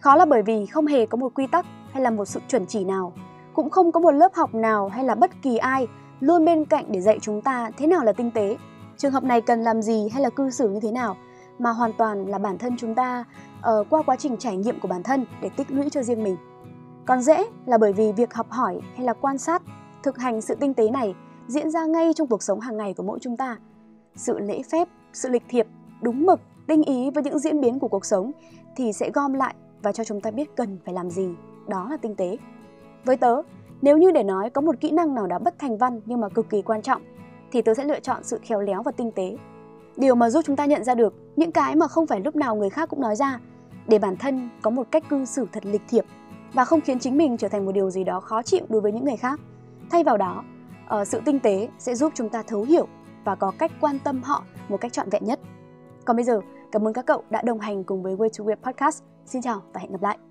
Khó 0.00 0.16
là 0.16 0.24
bởi 0.24 0.42
vì 0.42 0.66
không 0.66 0.86
hề 0.86 1.06
có 1.06 1.16
một 1.16 1.34
quy 1.34 1.46
tắc 1.46 1.66
hay 1.92 2.02
là 2.02 2.10
một 2.10 2.24
sự 2.24 2.40
chuẩn 2.48 2.66
chỉ 2.66 2.84
nào, 2.84 3.12
cũng 3.54 3.70
không 3.70 3.92
có 3.92 4.00
một 4.00 4.10
lớp 4.10 4.34
học 4.34 4.54
nào 4.54 4.88
hay 4.88 5.04
là 5.04 5.14
bất 5.14 5.30
kỳ 5.42 5.56
ai 5.56 5.86
luôn 6.20 6.44
bên 6.44 6.64
cạnh 6.64 6.84
để 6.88 7.00
dạy 7.00 7.18
chúng 7.22 7.42
ta 7.42 7.70
thế 7.76 7.86
nào 7.86 8.04
là 8.04 8.12
tinh 8.12 8.30
tế, 8.30 8.56
trường 8.96 9.12
hợp 9.12 9.24
này 9.24 9.40
cần 9.40 9.62
làm 9.62 9.82
gì 9.82 10.08
hay 10.12 10.22
là 10.22 10.30
cư 10.30 10.50
xử 10.50 10.68
như 10.68 10.80
thế 10.80 10.92
nào, 10.92 11.16
mà 11.58 11.70
hoàn 11.70 11.92
toàn 11.92 12.26
là 12.26 12.38
bản 12.38 12.58
thân 12.58 12.76
chúng 12.78 12.94
ta 12.94 13.24
uh, 13.58 13.86
qua 13.90 14.02
quá 14.02 14.16
trình 14.16 14.36
trải 14.36 14.56
nghiệm 14.56 14.80
của 14.80 14.88
bản 14.88 15.02
thân 15.02 15.26
để 15.40 15.48
tích 15.48 15.70
lũy 15.70 15.90
cho 15.90 16.02
riêng 16.02 16.24
mình. 16.24 16.36
Còn 17.08 17.20
dễ 17.20 17.44
là 17.66 17.78
bởi 17.78 17.92
vì 17.92 18.12
việc 18.12 18.34
học 18.34 18.50
hỏi 18.50 18.80
hay 18.96 19.06
là 19.06 19.12
quan 19.12 19.38
sát, 19.38 19.62
thực 20.02 20.18
hành 20.18 20.40
sự 20.40 20.54
tinh 20.54 20.74
tế 20.74 20.90
này 20.90 21.14
diễn 21.46 21.70
ra 21.70 21.84
ngay 21.84 22.12
trong 22.14 22.28
cuộc 22.28 22.42
sống 22.42 22.60
hàng 22.60 22.76
ngày 22.76 22.94
của 22.94 23.02
mỗi 23.02 23.18
chúng 23.20 23.36
ta. 23.36 23.56
Sự 24.14 24.38
lễ 24.38 24.62
phép, 24.72 24.88
sự 25.12 25.28
lịch 25.28 25.42
thiệp, 25.48 25.66
đúng 26.02 26.26
mực, 26.26 26.40
tinh 26.66 26.82
ý 26.82 27.10
với 27.10 27.22
những 27.22 27.38
diễn 27.38 27.60
biến 27.60 27.78
của 27.78 27.88
cuộc 27.88 28.04
sống 28.04 28.32
thì 28.76 28.92
sẽ 28.92 29.10
gom 29.14 29.32
lại 29.32 29.54
và 29.82 29.92
cho 29.92 30.04
chúng 30.04 30.20
ta 30.20 30.30
biết 30.30 30.56
cần 30.56 30.78
phải 30.84 30.94
làm 30.94 31.10
gì, 31.10 31.28
đó 31.68 31.86
là 31.90 31.96
tinh 31.96 32.14
tế. 32.14 32.36
Với 33.04 33.16
tớ, 33.16 33.42
nếu 33.82 33.98
như 33.98 34.10
để 34.10 34.22
nói 34.22 34.50
có 34.50 34.60
một 34.60 34.80
kỹ 34.80 34.90
năng 34.90 35.14
nào 35.14 35.26
đó 35.26 35.38
bất 35.38 35.58
thành 35.58 35.78
văn 35.78 36.00
nhưng 36.06 36.20
mà 36.20 36.28
cực 36.28 36.50
kỳ 36.50 36.62
quan 36.62 36.82
trọng 36.82 37.02
thì 37.52 37.62
tớ 37.62 37.74
sẽ 37.74 37.84
lựa 37.84 38.00
chọn 38.00 38.24
sự 38.24 38.38
khéo 38.42 38.60
léo 38.60 38.82
và 38.82 38.92
tinh 38.92 39.12
tế. 39.12 39.36
Điều 39.96 40.14
mà 40.14 40.30
giúp 40.30 40.40
chúng 40.44 40.56
ta 40.56 40.66
nhận 40.66 40.84
ra 40.84 40.94
được 40.94 41.14
những 41.36 41.52
cái 41.52 41.76
mà 41.76 41.88
không 41.88 42.06
phải 42.06 42.20
lúc 42.20 42.36
nào 42.36 42.56
người 42.56 42.70
khác 42.70 42.88
cũng 42.88 43.00
nói 43.00 43.16
ra 43.16 43.40
để 43.86 43.98
bản 43.98 44.16
thân 44.16 44.48
có 44.62 44.70
một 44.70 44.86
cách 44.90 45.04
cư 45.08 45.24
xử 45.24 45.46
thật 45.52 45.66
lịch 45.66 45.82
thiệp 45.88 46.04
và 46.52 46.64
không 46.64 46.80
khiến 46.80 46.98
chính 46.98 47.16
mình 47.16 47.36
trở 47.36 47.48
thành 47.48 47.66
một 47.66 47.72
điều 47.72 47.90
gì 47.90 48.04
đó 48.04 48.20
khó 48.20 48.42
chịu 48.42 48.64
đối 48.68 48.80
với 48.80 48.92
những 48.92 49.04
người 49.04 49.16
khác. 49.16 49.40
Thay 49.90 50.04
vào 50.04 50.16
đó, 50.16 50.44
ờ, 50.88 51.04
sự 51.04 51.20
tinh 51.24 51.40
tế 51.40 51.68
sẽ 51.78 51.94
giúp 51.94 52.12
chúng 52.14 52.28
ta 52.28 52.42
thấu 52.42 52.62
hiểu 52.62 52.88
và 53.24 53.34
có 53.34 53.52
cách 53.58 53.72
quan 53.80 53.98
tâm 54.04 54.22
họ 54.22 54.44
một 54.68 54.76
cách 54.80 54.92
trọn 54.92 55.10
vẹn 55.10 55.24
nhất. 55.24 55.40
Còn 56.04 56.16
bây 56.16 56.24
giờ, 56.24 56.40
cảm 56.72 56.88
ơn 56.88 56.94
các 56.94 57.06
cậu 57.06 57.24
đã 57.30 57.42
đồng 57.42 57.60
hành 57.60 57.84
cùng 57.84 58.02
với 58.02 58.16
Way 58.16 58.28
to 58.38 58.44
Web 58.44 58.56
Podcast. 58.56 59.02
Xin 59.26 59.42
chào 59.42 59.62
và 59.72 59.80
hẹn 59.80 59.92
gặp 59.92 60.02
lại! 60.02 60.27